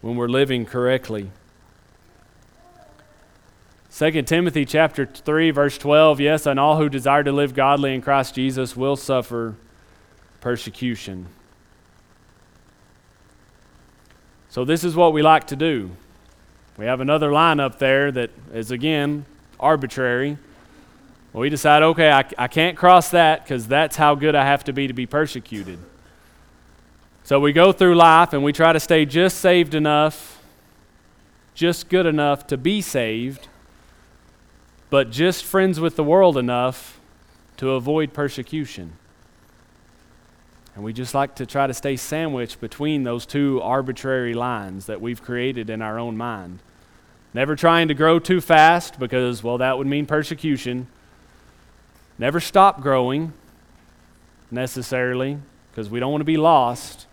when 0.00 0.16
we're 0.16 0.28
living 0.28 0.64
correctly. 0.64 1.30
2 3.94 4.22
Timothy 4.22 4.64
chapter 4.64 5.04
3 5.04 5.50
verse 5.50 5.76
12 5.76 6.20
yes 6.20 6.46
and 6.46 6.58
all 6.58 6.78
who 6.78 6.88
desire 6.88 7.22
to 7.22 7.30
live 7.30 7.54
godly 7.54 7.94
in 7.94 8.00
Christ 8.00 8.34
Jesus 8.34 8.74
will 8.74 8.96
suffer 8.96 9.54
persecution. 10.40 11.26
So 14.48 14.64
this 14.64 14.82
is 14.82 14.96
what 14.96 15.12
we 15.12 15.22
like 15.22 15.46
to 15.48 15.56
do. 15.56 15.90
We 16.78 16.86
have 16.86 17.00
another 17.00 17.32
line 17.32 17.60
up 17.60 17.78
there 17.78 18.10
that 18.12 18.30
is 18.54 18.70
again 18.70 19.26
arbitrary. 19.60 20.38
We 21.34 21.50
decide 21.50 21.82
okay, 21.82 22.10
I, 22.10 22.24
I 22.38 22.48
can't 22.48 22.76
cross 22.76 23.10
that 23.10 23.44
because 23.44 23.68
that's 23.68 23.96
how 23.96 24.14
good 24.14 24.34
I 24.34 24.44
have 24.44 24.64
to 24.64 24.72
be 24.72 24.86
to 24.86 24.94
be 24.94 25.06
persecuted. 25.06 25.78
So 27.24 27.38
we 27.38 27.52
go 27.52 27.72
through 27.72 27.94
life 27.94 28.32
and 28.32 28.42
we 28.42 28.52
try 28.52 28.72
to 28.72 28.80
stay 28.80 29.04
just 29.04 29.38
saved 29.38 29.74
enough, 29.74 30.42
just 31.54 31.88
good 31.88 32.04
enough 32.04 32.46
to 32.48 32.56
be 32.56 32.80
saved, 32.80 33.48
but 34.90 35.10
just 35.10 35.44
friends 35.44 35.78
with 35.78 35.94
the 35.94 36.04
world 36.04 36.36
enough 36.36 37.00
to 37.58 37.70
avoid 37.70 38.12
persecution. 38.12 38.94
And 40.74 40.82
we 40.82 40.92
just 40.92 41.14
like 41.14 41.36
to 41.36 41.46
try 41.46 41.66
to 41.66 41.74
stay 41.74 41.96
sandwiched 41.96 42.60
between 42.60 43.04
those 43.04 43.24
two 43.24 43.60
arbitrary 43.62 44.34
lines 44.34 44.86
that 44.86 45.00
we've 45.00 45.22
created 45.22 45.70
in 45.70 45.80
our 45.80 45.98
own 45.98 46.16
mind. 46.16 46.58
Never 47.34 47.54
trying 47.54 47.88
to 47.88 47.94
grow 47.94 48.18
too 48.18 48.40
fast 48.40 48.98
because, 48.98 49.42
well, 49.42 49.58
that 49.58 49.78
would 49.78 49.86
mean 49.86 50.06
persecution. 50.06 50.88
Never 52.18 52.40
stop 52.40 52.80
growing 52.80 53.32
necessarily 54.50 55.38
because 55.70 55.88
we 55.88 56.00
don't 56.00 56.10
want 56.10 56.20
to 56.20 56.26
be 56.26 56.36
lost. 56.36 57.06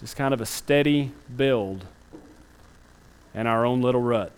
Just 0.00 0.16
kind 0.16 0.32
of 0.32 0.40
a 0.40 0.46
steady 0.46 1.12
build 1.34 1.84
in 3.34 3.46
our 3.46 3.64
own 3.64 3.82
little 3.82 4.02
rut. 4.02 4.32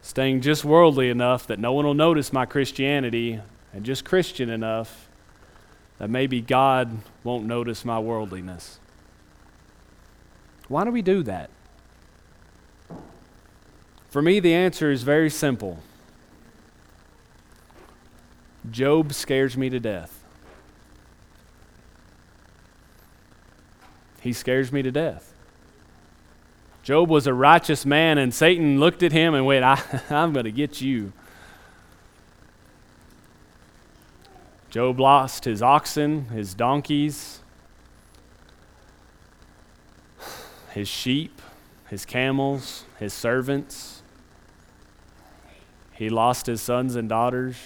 Staying 0.00 0.40
just 0.40 0.64
worldly 0.64 1.08
enough 1.08 1.46
that 1.46 1.58
no 1.58 1.72
one 1.72 1.84
will 1.84 1.94
notice 1.94 2.32
my 2.32 2.44
Christianity, 2.44 3.40
and 3.72 3.84
just 3.84 4.04
Christian 4.04 4.50
enough 4.50 5.08
that 5.98 6.10
maybe 6.10 6.40
God 6.40 6.98
won't 7.24 7.46
notice 7.46 7.84
my 7.84 7.98
worldliness. 7.98 8.78
Why 10.68 10.84
do 10.84 10.90
we 10.90 11.02
do 11.02 11.22
that? 11.22 11.50
For 14.10 14.20
me, 14.20 14.40
the 14.40 14.52
answer 14.52 14.90
is 14.90 15.02
very 15.02 15.30
simple 15.30 15.82
Job 18.70 19.12
scares 19.12 19.56
me 19.56 19.70
to 19.70 19.80
death. 19.80 20.21
He 24.22 24.32
scares 24.32 24.70
me 24.70 24.82
to 24.82 24.92
death. 24.92 25.34
Job 26.84 27.10
was 27.10 27.26
a 27.26 27.34
righteous 27.34 27.84
man, 27.84 28.18
and 28.18 28.32
Satan 28.32 28.78
looked 28.78 29.02
at 29.02 29.10
him 29.10 29.34
and 29.34 29.44
went, 29.44 29.64
I, 29.64 29.80
am 30.10 30.32
going 30.32 30.44
to 30.44 30.52
get 30.52 30.80
you. 30.80 31.12
Job 34.70 35.00
lost 35.00 35.44
his 35.44 35.60
oxen, 35.60 36.26
his 36.26 36.54
donkeys, 36.54 37.40
his 40.70 40.86
sheep, 40.86 41.42
his 41.88 42.06
camels, 42.06 42.84
his 43.00 43.12
servants. 43.12 44.02
He 45.92 46.08
lost 46.08 46.46
his 46.46 46.62
sons 46.62 46.94
and 46.94 47.08
daughters. 47.08 47.56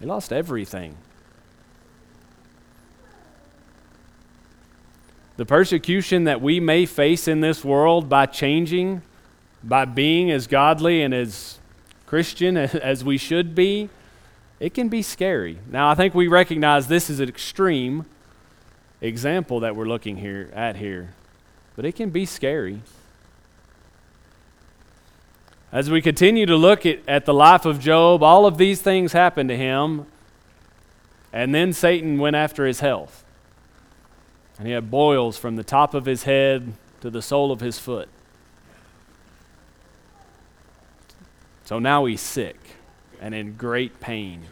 He 0.00 0.06
lost 0.06 0.32
everything. 0.32 0.96
The 5.38 5.46
persecution 5.46 6.24
that 6.24 6.42
we 6.42 6.58
may 6.58 6.84
face 6.84 7.28
in 7.28 7.42
this 7.42 7.64
world 7.64 8.08
by 8.08 8.26
changing, 8.26 9.02
by 9.62 9.84
being 9.84 10.32
as 10.32 10.48
godly 10.48 11.00
and 11.00 11.14
as 11.14 11.60
Christian 12.06 12.56
as 12.56 13.04
we 13.04 13.18
should 13.18 13.54
be, 13.54 13.88
it 14.58 14.74
can 14.74 14.88
be 14.88 15.00
scary. 15.00 15.60
Now, 15.70 15.90
I 15.90 15.94
think 15.94 16.12
we 16.12 16.26
recognize 16.26 16.88
this 16.88 17.08
is 17.08 17.20
an 17.20 17.28
extreme 17.28 18.04
example 19.00 19.60
that 19.60 19.76
we're 19.76 19.86
looking 19.86 20.16
here 20.16 20.50
at 20.52 20.74
here, 20.74 21.14
but 21.76 21.84
it 21.84 21.94
can 21.94 22.10
be 22.10 22.26
scary. 22.26 22.82
As 25.70 25.88
we 25.88 26.02
continue 26.02 26.46
to 26.46 26.56
look 26.56 26.84
at, 26.84 26.98
at 27.06 27.26
the 27.26 27.34
life 27.34 27.64
of 27.64 27.78
Job, 27.78 28.24
all 28.24 28.44
of 28.44 28.58
these 28.58 28.82
things 28.82 29.12
happened 29.12 29.50
to 29.50 29.56
him, 29.56 30.06
and 31.32 31.54
then 31.54 31.72
Satan 31.72 32.18
went 32.18 32.34
after 32.34 32.66
his 32.66 32.80
health. 32.80 33.22
And 34.58 34.66
he 34.66 34.72
had 34.72 34.90
boils 34.90 35.38
from 35.38 35.56
the 35.56 35.64
top 35.64 35.94
of 35.94 36.04
his 36.04 36.24
head 36.24 36.72
to 37.00 37.10
the 37.10 37.22
sole 37.22 37.52
of 37.52 37.60
his 37.60 37.78
foot. 37.78 38.08
So 41.64 41.78
now 41.78 42.06
he's 42.06 42.20
sick 42.20 42.58
and 43.20 43.34
in 43.34 43.54
great 43.54 44.00
pain. 44.00 44.42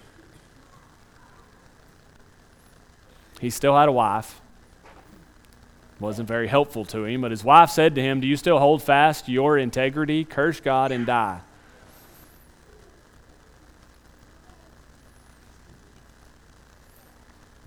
He 3.40 3.50
still 3.50 3.76
had 3.76 3.88
a 3.88 3.92
wife. 3.92 4.40
Wasn't 5.98 6.28
very 6.28 6.48
helpful 6.48 6.84
to 6.86 7.04
him, 7.04 7.22
but 7.22 7.30
his 7.30 7.42
wife 7.42 7.70
said 7.70 7.94
to 7.94 8.02
him, 8.02 8.20
Do 8.20 8.26
you 8.26 8.36
still 8.36 8.58
hold 8.58 8.82
fast 8.82 9.28
your 9.28 9.56
integrity? 9.56 10.24
Curse 10.24 10.60
God 10.60 10.92
and 10.92 11.06
die. 11.06 11.40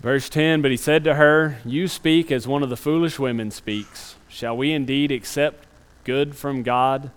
Verse 0.00 0.28
10 0.28 0.62
But 0.62 0.70
he 0.70 0.76
said 0.76 1.04
to 1.04 1.14
her, 1.14 1.58
You 1.64 1.88
speak 1.88 2.32
as 2.32 2.48
one 2.48 2.62
of 2.62 2.70
the 2.70 2.76
foolish 2.76 3.18
women 3.18 3.50
speaks. 3.50 4.16
Shall 4.28 4.56
we 4.56 4.72
indeed 4.72 5.10
accept 5.12 5.66
good 6.04 6.36
from 6.36 6.62
God? 6.62 7.10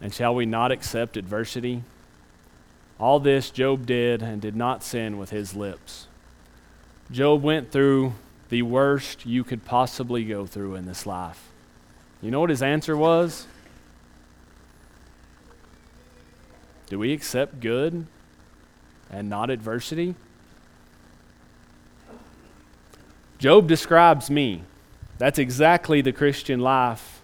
And 0.00 0.14
shall 0.14 0.34
we 0.34 0.46
not 0.46 0.72
accept 0.72 1.16
adversity? 1.16 1.82
All 2.98 3.20
this 3.20 3.50
Job 3.50 3.86
did 3.86 4.22
and 4.22 4.40
did 4.40 4.56
not 4.56 4.82
sin 4.82 5.18
with 5.18 5.30
his 5.30 5.54
lips. 5.54 6.06
Job 7.10 7.42
went 7.42 7.70
through 7.70 8.14
the 8.50 8.62
worst 8.62 9.26
you 9.26 9.44
could 9.44 9.64
possibly 9.64 10.24
go 10.24 10.46
through 10.46 10.74
in 10.74 10.86
this 10.86 11.06
life. 11.06 11.48
You 12.22 12.30
know 12.30 12.40
what 12.40 12.50
his 12.50 12.62
answer 12.62 12.96
was? 12.96 13.46
Do 16.88 16.98
we 16.98 17.12
accept 17.12 17.60
good 17.60 18.06
and 19.10 19.28
not 19.30 19.50
adversity? 19.50 20.14
Job 23.40 23.66
describes 23.66 24.30
me. 24.30 24.62
That's 25.18 25.40
exactly 25.40 26.00
the 26.00 26.12
Christian 26.12 26.60
life 26.60 27.20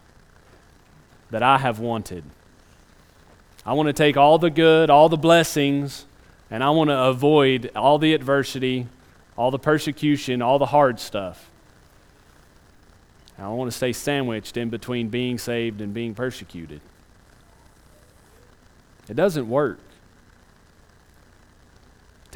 that 1.30 1.44
I 1.44 1.58
have 1.58 1.78
wanted. 1.78 2.24
I 3.64 3.74
want 3.74 3.86
to 3.86 3.92
take 3.92 4.16
all 4.16 4.38
the 4.38 4.50
good, 4.50 4.90
all 4.90 5.08
the 5.08 5.16
blessings, 5.16 6.06
and 6.50 6.64
I 6.64 6.70
want 6.70 6.90
to 6.90 6.98
avoid 6.98 7.70
all 7.76 7.98
the 7.98 8.12
adversity 8.12 8.88
all 9.36 9.50
the 9.50 9.58
persecution, 9.58 10.40
all 10.40 10.58
the 10.58 10.66
hard 10.66 10.98
stuff. 10.98 11.50
I 13.38 13.48
want 13.48 13.70
to 13.70 13.76
stay 13.76 13.92
sandwiched 13.92 14.56
in 14.56 14.70
between 14.70 15.08
being 15.10 15.36
saved 15.36 15.82
and 15.82 15.92
being 15.92 16.14
persecuted. 16.14 16.80
It 19.08 19.14
doesn't 19.14 19.48
work. 19.48 19.78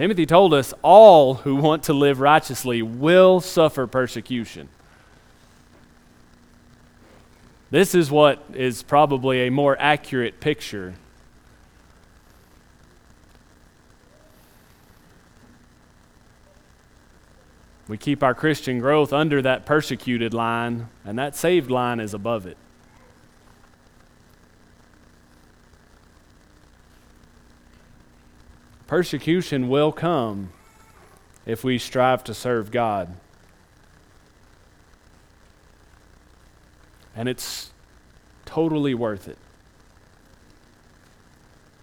Timothy 0.01 0.25
told 0.25 0.55
us 0.55 0.73
all 0.81 1.35
who 1.35 1.57
want 1.57 1.83
to 1.83 1.93
live 1.93 2.21
righteously 2.21 2.81
will 2.81 3.39
suffer 3.39 3.87
persecution. 3.87 4.71
This 7.71 7.95
is 7.95 8.11
what 8.11 8.43
is 8.55 8.83
probably 8.83 9.47
a 9.47 9.51
more 9.51 9.77
accurate 9.79 10.41
picture 10.41 10.95
We 17.87 17.99
keep 17.99 18.23
our 18.23 18.35
Christian 18.35 18.79
growth 18.79 19.13
under 19.13 19.43
that 19.43 19.67
persecuted 19.67 20.33
line, 20.33 20.89
and 21.05 21.19
that 21.19 21.37
saved 21.37 21.71
line 21.71 22.01
is 22.01 22.15
above 22.15 22.47
it. 22.47 22.57
Persecution 28.91 29.68
will 29.68 29.93
come 29.93 30.51
if 31.47 31.62
we 31.62 31.78
strive 31.78 32.24
to 32.24 32.34
serve 32.34 32.72
God. 32.72 33.14
And 37.14 37.28
it's 37.28 37.70
totally 38.45 38.93
worth 38.95 39.28
it. 39.28 39.38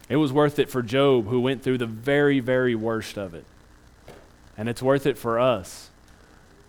It 0.09 0.17
was 0.17 0.33
worth 0.33 0.59
it 0.59 0.69
for 0.69 0.81
Job, 0.81 1.27
who 1.27 1.39
went 1.39 1.63
through 1.63 1.77
the 1.77 1.85
very, 1.85 2.41
very 2.41 2.75
worst 2.75 3.17
of 3.17 3.33
it. 3.33 3.45
And 4.57 4.67
it's 4.67 4.83
worth 4.83 5.05
it 5.05 5.17
for 5.17 5.39
us. 5.39 5.89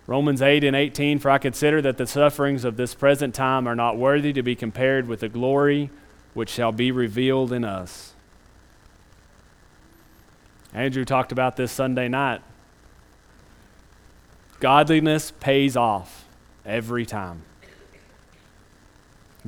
Romans 0.07 0.41
8 0.41 0.63
and 0.63 0.73
18 0.73 1.19
For 1.19 1.29
I 1.29 1.37
consider 1.37 1.81
that 1.81 1.97
the 1.97 2.07
sufferings 2.07 2.63
of 2.63 2.77
this 2.77 2.95
present 2.95 3.35
time 3.35 3.67
are 3.67 3.75
not 3.75 3.97
worthy 3.97 4.31
to 4.31 4.41
be 4.41 4.55
compared 4.55 5.05
with 5.05 5.19
the 5.19 5.27
glory 5.27 5.89
which 6.33 6.49
shall 6.49 6.71
be 6.71 6.93
revealed 6.93 7.51
in 7.51 7.65
us. 7.65 8.13
Andrew 10.73 11.05
talked 11.05 11.31
about 11.31 11.55
this 11.55 11.71
Sunday 11.71 12.07
night. 12.07 12.41
Godliness 14.59 15.31
pays 15.31 15.75
off 15.75 16.25
every 16.65 17.05
time. 17.05 17.43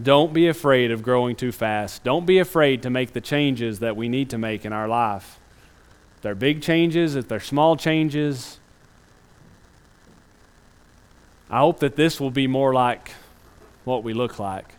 Don't 0.01 0.34
be 0.34 0.47
afraid 0.47 0.89
of 0.89 1.03
growing 1.03 1.36
too 1.36 1.51
fast. 1.51 2.03
Don't 2.03 2.26
be 2.26 2.39
afraid 2.39 2.82
to 2.84 2.89
make 2.89 3.11
the 3.11 3.22
changes 3.22 3.80
that 3.80 3.95
we 3.95 4.07
need 4.07 4.30
to 4.30 4.38
make 4.38 4.65
in 4.65 4.72
our 4.72 4.88
life. 4.88 5.38
If 6.15 6.22
they're 6.22 6.36
big 6.36 6.61
changes, 6.61 7.15
if 7.15 7.28
they're 7.28 7.39
small 7.39 7.76
changes, 7.76 8.57
I 11.49 11.59
hope 11.59 11.80
that 11.80 11.97
this 11.97 12.22
will 12.22 12.32
be 12.32 12.47
more 12.47 12.74
like 12.74 13.11
what 13.84 14.03
we 14.03 14.13
look 14.13 14.39
like. 14.39 14.76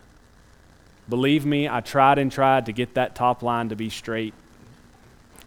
Believe 1.07 1.45
me, 1.45 1.69
I 1.69 1.81
tried 1.81 2.17
and 2.17 2.31
tried 2.31 2.65
to 2.65 2.71
get 2.71 2.95
that 2.95 3.13
top 3.13 3.43
line 3.43 3.69
to 3.69 3.75
be 3.75 3.89
straight. 3.89 4.33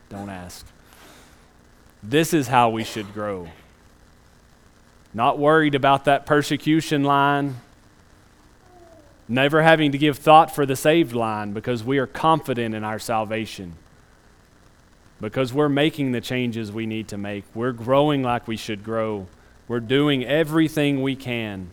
Don't 0.08 0.30
ask. 0.30 0.64
This 2.08 2.32
is 2.32 2.46
how 2.46 2.70
we 2.70 2.84
should 2.84 3.12
grow. 3.12 3.48
Not 5.12 5.40
worried 5.40 5.74
about 5.74 6.04
that 6.04 6.24
persecution 6.24 7.02
line, 7.02 7.56
never 9.26 9.62
having 9.62 9.90
to 9.90 9.98
give 9.98 10.18
thought 10.18 10.54
for 10.54 10.64
the 10.64 10.76
saved 10.76 11.14
line 11.14 11.52
because 11.52 11.82
we 11.82 11.98
are 11.98 12.06
confident 12.06 12.76
in 12.76 12.84
our 12.84 13.00
salvation. 13.00 13.72
Because 15.20 15.52
we're 15.52 15.68
making 15.68 16.12
the 16.12 16.20
changes 16.20 16.70
we 16.70 16.86
need 16.86 17.08
to 17.08 17.18
make. 17.18 17.44
We're 17.54 17.72
growing 17.72 18.22
like 18.22 18.46
we 18.46 18.56
should 18.56 18.84
grow. 18.84 19.26
We're 19.66 19.80
doing 19.80 20.24
everything 20.24 21.02
we 21.02 21.16
can 21.16 21.70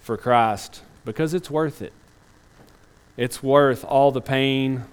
for 0.00 0.16
Christ 0.16 0.82
because 1.04 1.32
it's 1.32 1.50
worth 1.50 1.80
it. 1.80 1.92
It's 3.16 3.40
worth 3.40 3.84
all 3.84 4.10
the 4.10 4.20
pain, 4.20 4.84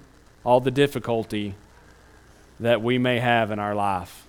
all 0.43 0.59
the 0.59 0.69
difficulty 0.69 1.55
that 2.59 2.83
we 2.83 2.99
may 2.99 3.19
have 3.19 3.49
in 3.49 3.57
our 3.57 3.73
life. 3.73 4.26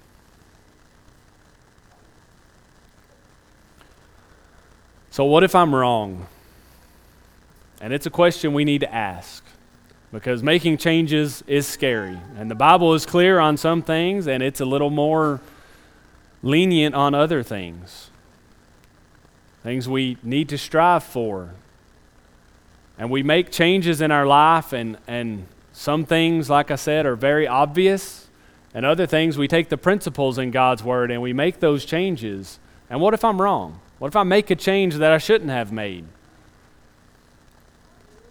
So, 5.11 5.25
what 5.25 5.43
if 5.43 5.55
I'm 5.55 5.75
wrong? 5.75 6.27
And 7.81 7.93
it's 7.93 8.07
a 8.07 8.11
question 8.11 8.53
we 8.53 8.65
need 8.65 8.81
to 8.81 8.93
ask 8.93 9.45
because 10.13 10.43
making 10.43 10.79
changes 10.79 11.43
is 11.47 11.67
scary. 11.67 12.19
And 12.37 12.51
the 12.51 12.55
Bible 12.55 12.95
is 12.95 13.07
clear 13.07 13.39
on 13.39 13.57
some 13.57 13.83
things, 13.83 14.27
and 14.27 14.43
it's 14.43 14.61
a 14.61 14.65
little 14.65 14.91
more 14.91 15.41
lenient 16.43 16.95
on 16.95 17.15
other 17.15 17.43
things, 17.43 18.11
things 19.63 19.89
we 19.89 20.17
need 20.23 20.49
to 20.49 20.59
strive 20.59 21.05
for. 21.05 21.55
and 22.99 23.11
we 23.11 23.23
make 23.23 23.53
changes 23.53 24.01
in 24.01 24.11
our 24.11 24.27
life, 24.27 24.73
and, 24.73 24.99
and 25.07 25.47
some 25.73 26.05
things, 26.05 26.51
like 26.51 26.73
I 26.73 26.75
said, 26.75 27.07
are 27.07 27.15
very 27.15 27.47
obvious, 27.47 28.27
and 28.75 28.85
other 28.85 29.07
things 29.07 29.39
we 29.39 29.47
take 29.47 29.69
the 29.69 29.77
principles 29.77 30.37
in 30.37 30.51
God's 30.51 30.83
Word 30.83 31.11
and 31.11 31.23
we 31.23 31.33
make 31.33 31.61
those 31.61 31.85
changes. 31.85 32.59
And 32.91 33.01
what 33.01 33.15
if 33.15 33.25
I'm 33.25 33.41
wrong? 33.41 33.81
What 33.99 34.09
if 34.09 34.17
I 34.17 34.23
make 34.23 34.51
a 34.51 34.57
change 34.57 34.97
that 34.97 35.13
I 35.13 35.19
shouldn't 35.19 35.51
have 35.51 35.73
made? 35.73 36.05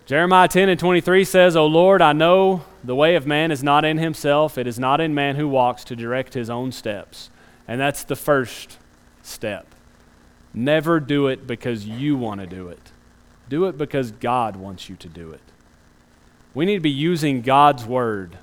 Jeremiah 0.05 0.47
10 0.47 0.70
and 0.70 0.80
23 0.80 1.26
says, 1.26 1.57
O 1.57 1.65
Lord, 1.65 2.01
I 2.01 2.13
know 2.13 2.63
the 2.82 2.95
way 2.95 3.15
of 3.15 3.28
man 3.28 3.51
is 3.51 3.61
not 3.61 3.84
in 3.84 3.97
himself, 3.97 4.57
it 4.57 4.65
is 4.65 4.80
not 4.80 5.01
in 5.01 5.13
man 5.13 5.36
who 5.36 5.49
walks 5.49 5.84
to 5.86 5.95
direct 5.95 6.34
his 6.34 6.49
own 6.49 6.72
steps. 6.72 7.30
And 7.68 7.82
that's 7.82 8.03
the 8.03 8.15
first 8.15 8.78
step. 9.22 9.68
Never 10.53 11.01
do 11.01 11.28
it 11.28 11.45
because 11.45 11.86
you 11.86 12.15
want 12.15 12.39
to 12.39 12.47
do 12.47 12.70
it. 12.70 12.91
Do 13.49 13.65
it 13.65 13.78
because 13.78 14.11
God 14.11 14.55
wants 14.55 14.89
you 14.89 14.95
to 14.95 15.09
do 15.09 15.32
it. 15.32 15.41
We 16.53 16.65
need 16.65 16.76
to 16.76 16.82
be 16.82 16.89
using 16.89 17.41
God's 17.41 17.86
word 17.86 18.38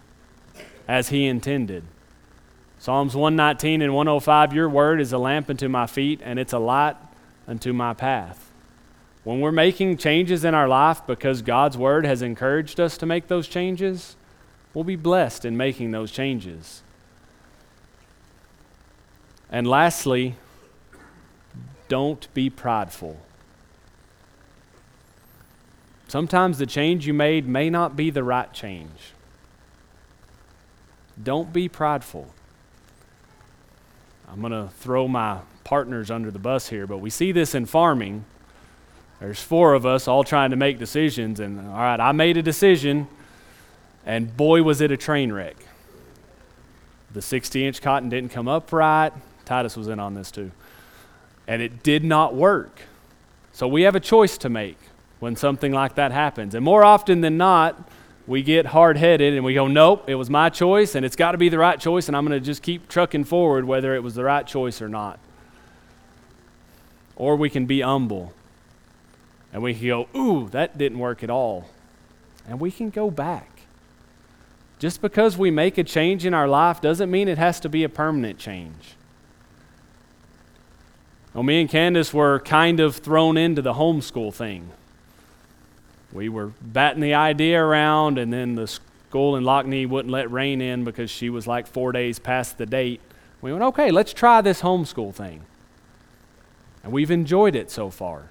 as 0.87 1.09
He 1.09 1.27
intended. 1.27 1.85
Psalms 2.79 3.17
119 3.17 3.83
and 3.83 3.95
105 3.95 4.53
Your 4.53 4.69
word 4.69 5.01
is 5.01 5.13
a 5.13 5.19
lamp 5.19 5.51
unto 5.51 5.69
my 5.69 5.87
feet, 5.87 6.21
and 6.23 6.39
it's 6.39 6.53
a 6.53 6.59
light 6.59 7.04
unto 7.47 7.73
my 7.73 7.95
path. 7.95 8.51
When 9.25 9.41
we're 9.41 9.53
making 9.53 9.97
changes 9.97 10.45
in 10.45 10.55
our 10.55 10.69
life 10.69 11.07
because 11.07 11.43
God's 11.43 11.79
word 11.79 12.05
has 12.05 12.21
encouraged 12.21 12.79
us 12.79 12.99
to 12.99 13.07
make 13.07 13.29
those 13.29 13.49
changes, 13.49 14.17
we'll 14.75 14.85
be 14.85 14.97
blessed 14.97 15.45
in 15.45 15.57
making 15.57 15.93
those 15.93 16.11
changes. 16.11 16.83
And 19.51 19.67
lastly, 19.67 20.35
don't 21.89 22.33
be 22.35 22.51
prideful. 22.51 23.19
Sometimes 26.09 26.59
the 26.59 26.67
change 26.67 27.07
you 27.07 27.15
made 27.15 27.49
may 27.49 27.71
not 27.71 27.97
be 27.97 28.11
the 28.11 28.23
right 28.23 28.53
change. 28.53 29.13
Don't 31.23 31.53
be 31.53 31.69
prideful. 31.69 32.35
I'm 34.29 34.41
going 34.41 34.53
to 34.53 34.69
throw 34.79 35.09
my 35.09 35.41
partners 35.65 36.11
under 36.11 36.31
the 36.31 36.39
bus 36.39 36.69
here, 36.69 36.87
but 36.87 36.99
we 36.99 37.11
see 37.11 37.33
this 37.33 37.55
in 37.55 37.67
farming. 37.67 38.25
There's 39.21 39.41
four 39.41 39.75
of 39.75 39.87
us 39.87 40.07
all 40.07 40.23
trying 40.23 40.51
to 40.51 40.57
make 40.57 40.79
decisions, 40.79 41.41
and 41.41 41.59
all 41.59 41.75
right, 41.75 41.99
I 41.99 42.13
made 42.13 42.37
a 42.37 42.43
decision, 42.43 43.09
and 44.05 44.37
boy, 44.37 44.63
was 44.63 44.81
it 44.81 44.93
a 44.93 44.97
train 44.97 45.33
wreck. 45.33 45.57
The 47.13 47.23
60 47.23 47.67
inch 47.67 47.81
cotton 47.81 48.09
didn't 48.09 48.31
come 48.31 48.49
up 48.49 48.73
right. 48.73 49.13
Titus 49.45 49.77
was 49.77 49.89
in 49.89 50.01
on 50.01 50.15
this 50.15 50.31
too. 50.31 50.51
And 51.47 51.63
it 51.63 51.83
did 51.83 52.05
not 52.05 52.35
work. 52.35 52.83
So 53.53 53.69
we 53.69 53.83
have 53.83 53.95
a 53.95 54.01
choice 54.01 54.37
to 54.39 54.49
make 54.49 54.79
when 55.21 55.37
something 55.37 55.73
like 55.73 55.95
that 55.95 56.11
happens. 56.11 56.55
And 56.57 56.65
more 56.65 56.83
often 56.83 57.21
than 57.21 57.37
not, 57.37 57.89
we 58.27 58.43
get 58.43 58.67
hard 58.67 58.97
headed 58.97 59.35
and 59.35 59.45
we 59.45 59.55
go, 59.55 59.69
nope, 59.69 60.09
it 60.09 60.17
was 60.17 60.29
my 60.29 60.49
choice 60.49 60.95
and 60.95 61.05
it's 61.05 61.17
got 61.17 61.33
to 61.33 61.39
be 61.39 61.49
the 61.49 61.59
right 61.59 61.79
choice 61.79 62.09
and 62.09 62.17
I'm 62.17 62.27
going 62.27 62.39
to 62.39 62.45
just 62.45 62.63
keep 62.63 62.89
trucking 62.89 63.25
forward 63.25 63.65
whether 63.65 63.95
it 63.95 64.03
was 64.03 64.15
the 64.15 64.25
right 64.25 64.47
choice 64.47 64.83
or 64.83 64.89
not. 64.89 65.21
Or 67.17 67.37
we 67.37 67.51
can 67.51 67.67
be 67.67 67.81
humble 67.81 68.33
and 69.53 69.63
we 69.63 69.75
can 69.75 69.87
go, 69.87 70.09
ooh, 70.17 70.49
that 70.51 70.77
didn't 70.77 70.99
work 70.99 71.23
at 71.23 71.31
all. 71.31 71.69
And 72.49 72.61
we 72.61 72.71
can 72.71 72.91
go 72.91 73.11
back. 73.11 73.49
Just 74.79 75.01
because 75.01 75.39
we 75.39 75.51
make 75.51 75.79
a 75.79 75.85
change 75.85 76.27
in 76.27 76.35
our 76.35 76.49
life 76.49 76.81
doesn't 76.81 77.11
mean 77.11 77.29
it 77.29 77.39
has 77.39 77.61
to 77.61 77.69
be 77.69 77.85
a 77.85 77.89
permanent 77.89 78.39
change. 78.39 78.97
Well, 81.33 81.45
me 81.45 81.61
and 81.61 81.71
Candace 81.71 82.13
were 82.13 82.41
kind 82.41 82.81
of 82.81 82.97
thrown 82.97 83.37
into 83.37 83.63
the 83.63 83.75
homeschool 83.75 84.35
thing 84.35 84.71
we 86.15 86.29
were 86.29 86.53
batting 86.63 87.03
the 87.03 87.15
idea 87.15 87.63
around, 87.63 88.19
and 88.19 88.33
then 88.33 88.55
the 88.55 88.69
school 88.69 89.37
in 89.37 89.43
Lockney 89.43 89.87
wouldn't 89.87 90.13
let 90.13 90.31
rain 90.31 90.61
in 90.61 90.85
because 90.85 91.11
she 91.11 91.29
was 91.29 91.47
like 91.47 91.67
four 91.67 91.93
days 91.93 92.19
past 92.19 92.57
the 92.57 92.65
date. 92.65 93.01
We 93.43 93.53
went, 93.53 93.65
okay, 93.65 93.91
let's 93.91 94.15
try 94.15 94.41
this 94.41 94.63
homeschool 94.63 95.13
thing. 95.13 95.43
And 96.85 96.93
we've 96.93 97.11
enjoyed 97.11 97.57
it 97.57 97.71
so 97.71 97.91
far. 97.91 98.29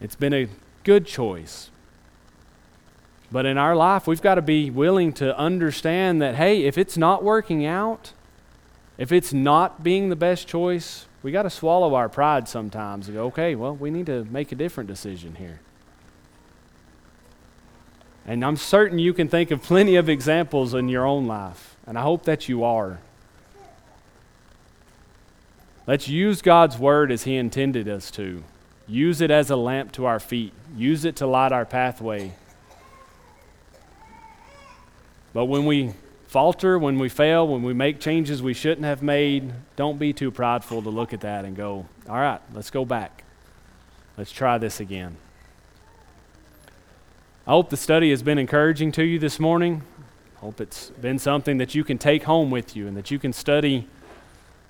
It's 0.00 0.16
been 0.16 0.32
a 0.32 0.48
good 0.82 1.06
choice. 1.06 1.70
But 3.30 3.44
in 3.44 3.58
our 3.58 3.76
life, 3.76 4.06
we've 4.06 4.22
got 4.22 4.36
to 4.36 4.42
be 4.42 4.70
willing 4.70 5.12
to 5.14 5.36
understand 5.36 6.22
that, 6.22 6.36
hey, 6.36 6.62
if 6.62 6.78
it's 6.78 6.96
not 6.96 7.22
working 7.22 7.66
out, 7.66 8.12
if 8.96 9.12
it's 9.12 9.34
not 9.34 9.82
being 9.82 10.08
the 10.08 10.16
best 10.16 10.48
choice, 10.48 11.04
we 11.22 11.30
got 11.30 11.42
to 11.42 11.50
swallow 11.50 11.94
our 11.94 12.08
pride 12.08 12.48
sometimes 12.48 13.08
and 13.08 13.16
go, 13.16 13.26
okay, 13.26 13.54
well, 13.54 13.76
we 13.76 13.90
need 13.90 14.06
to 14.06 14.24
make 14.24 14.50
a 14.50 14.54
different 14.54 14.88
decision 14.88 15.34
here. 15.34 15.60
And 18.26 18.44
I'm 18.44 18.56
certain 18.56 18.98
you 18.98 19.12
can 19.12 19.28
think 19.28 19.50
of 19.50 19.62
plenty 19.62 19.96
of 19.96 20.08
examples 20.08 20.72
in 20.72 20.88
your 20.88 21.04
own 21.04 21.26
life, 21.26 21.76
and 21.86 21.98
I 21.98 22.02
hope 22.02 22.24
that 22.24 22.48
you 22.48 22.64
are. 22.64 23.00
Let's 25.88 26.06
use 26.06 26.42
God's 26.42 26.76
word 26.76 27.10
as 27.10 27.22
He 27.22 27.34
intended 27.34 27.88
us 27.88 28.10
to. 28.10 28.44
Use 28.86 29.22
it 29.22 29.30
as 29.30 29.48
a 29.48 29.56
lamp 29.56 29.90
to 29.92 30.04
our 30.04 30.20
feet, 30.20 30.52
use 30.76 31.06
it 31.06 31.16
to 31.16 31.26
light 31.26 31.50
our 31.50 31.64
pathway. 31.64 32.34
But 35.32 35.46
when 35.46 35.64
we 35.64 35.94
falter, 36.26 36.78
when 36.78 36.98
we 36.98 37.08
fail, 37.08 37.48
when 37.48 37.62
we 37.62 37.72
make 37.72 38.00
changes 38.00 38.42
we 38.42 38.52
shouldn't 38.52 38.84
have 38.84 39.02
made, 39.02 39.54
don't 39.76 39.98
be 39.98 40.12
too 40.12 40.30
prideful 40.30 40.82
to 40.82 40.90
look 40.90 41.14
at 41.14 41.22
that 41.22 41.46
and 41.46 41.56
go, 41.56 41.86
all 42.06 42.16
right, 42.16 42.40
let's 42.52 42.68
go 42.68 42.84
back. 42.84 43.24
Let's 44.18 44.30
try 44.30 44.58
this 44.58 44.80
again. 44.80 45.16
I 47.46 47.52
hope 47.52 47.70
the 47.70 47.78
study 47.78 48.10
has 48.10 48.22
been 48.22 48.36
encouraging 48.36 48.92
to 48.92 49.04
you 49.04 49.18
this 49.18 49.40
morning. 49.40 49.82
I 50.36 50.40
hope 50.40 50.60
it's 50.60 50.90
been 50.90 51.18
something 51.18 51.56
that 51.58 51.74
you 51.74 51.82
can 51.82 51.96
take 51.96 52.24
home 52.24 52.50
with 52.50 52.76
you 52.76 52.86
and 52.86 52.94
that 52.94 53.10
you 53.10 53.18
can 53.18 53.32
study 53.32 53.88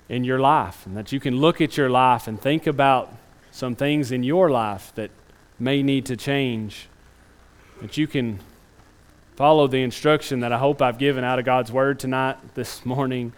in 0.09 0.23
your 0.23 0.39
life 0.39 0.85
and 0.85 0.97
that 0.97 1.11
you 1.11 1.19
can 1.19 1.37
look 1.37 1.61
at 1.61 1.77
your 1.77 1.89
life 1.89 2.27
and 2.27 2.41
think 2.41 2.67
about 2.67 3.15
some 3.51 3.75
things 3.75 4.11
in 4.11 4.23
your 4.23 4.49
life 4.49 4.91
that 4.95 5.11
may 5.59 5.81
need 5.83 6.05
to 6.07 6.17
change. 6.17 6.87
That 7.81 7.95
you 7.95 8.07
can 8.07 8.39
follow 9.35 9.67
the 9.67 9.81
instruction 9.81 10.41
that 10.41 10.51
I 10.51 10.57
hope 10.57 10.81
I've 10.81 10.97
given 10.97 11.23
out 11.23 11.39
of 11.39 11.45
God's 11.45 11.71
Word 11.71 11.99
tonight, 11.99 12.37
this 12.55 12.85
morning, 12.85 13.31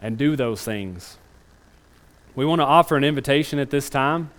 and 0.00 0.16
do 0.16 0.36
those 0.36 0.62
things. 0.62 1.18
We 2.34 2.46
want 2.46 2.60
to 2.60 2.64
offer 2.64 2.96
an 2.96 3.04
invitation 3.04 3.58
at 3.58 3.70
this 3.70 3.90
time. 3.90 4.30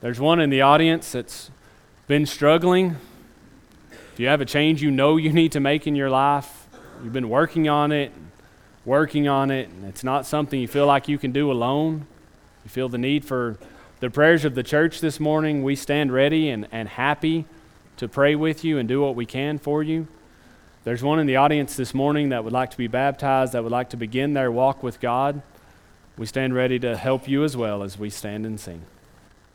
There's 0.00 0.20
one 0.20 0.40
in 0.40 0.50
the 0.50 0.60
audience 0.60 1.12
that's 1.12 1.50
been 2.06 2.26
struggling, 2.26 2.96
if 4.14 4.20
you 4.20 4.28
have 4.28 4.40
a 4.40 4.44
change 4.44 4.80
you 4.80 4.92
know 4.92 5.16
you 5.16 5.32
need 5.32 5.50
to 5.52 5.60
make 5.60 5.88
in 5.88 5.96
your 5.96 6.08
life, 6.08 6.68
you've 7.02 7.12
been 7.12 7.28
working 7.28 7.68
on 7.68 7.90
it, 7.90 8.12
working 8.84 9.28
on 9.28 9.50
it, 9.50 9.68
and 9.68 9.84
it's 9.86 10.04
not 10.04 10.26
something 10.26 10.60
you 10.60 10.68
feel 10.68 10.86
like 10.86 11.08
you 11.08 11.18
can 11.18 11.32
do 11.32 11.50
alone, 11.50 12.06
you 12.64 12.70
feel 12.70 12.88
the 12.88 12.98
need 12.98 13.24
for 13.24 13.58
the 14.00 14.10
prayers 14.10 14.44
of 14.44 14.54
the 14.54 14.62
church 14.62 15.00
this 15.00 15.18
morning, 15.18 15.62
we 15.62 15.76
stand 15.76 16.12
ready 16.12 16.50
and, 16.50 16.68
and 16.70 16.88
happy 16.88 17.46
to 17.96 18.08
pray 18.08 18.34
with 18.34 18.64
you 18.64 18.78
and 18.78 18.88
do 18.88 19.00
what 19.00 19.14
we 19.14 19.24
can 19.24 19.58
for 19.58 19.82
you. 19.82 20.06
There's 20.82 21.02
one 21.02 21.18
in 21.18 21.26
the 21.26 21.36
audience 21.36 21.76
this 21.76 21.94
morning 21.94 22.28
that 22.28 22.44
would 22.44 22.52
like 22.52 22.70
to 22.72 22.76
be 22.76 22.88
baptized, 22.88 23.54
that 23.54 23.62
would 23.62 23.72
like 23.72 23.88
to 23.90 23.96
begin 23.96 24.34
their 24.34 24.52
walk 24.52 24.82
with 24.82 25.00
God. 25.00 25.40
We 26.18 26.26
stand 26.26 26.54
ready 26.54 26.78
to 26.80 26.96
help 26.96 27.26
you 27.26 27.44
as 27.44 27.56
well 27.56 27.82
as 27.82 27.98
we 27.98 28.10
stand 28.10 28.44
and 28.44 28.60
sing. 28.60 28.82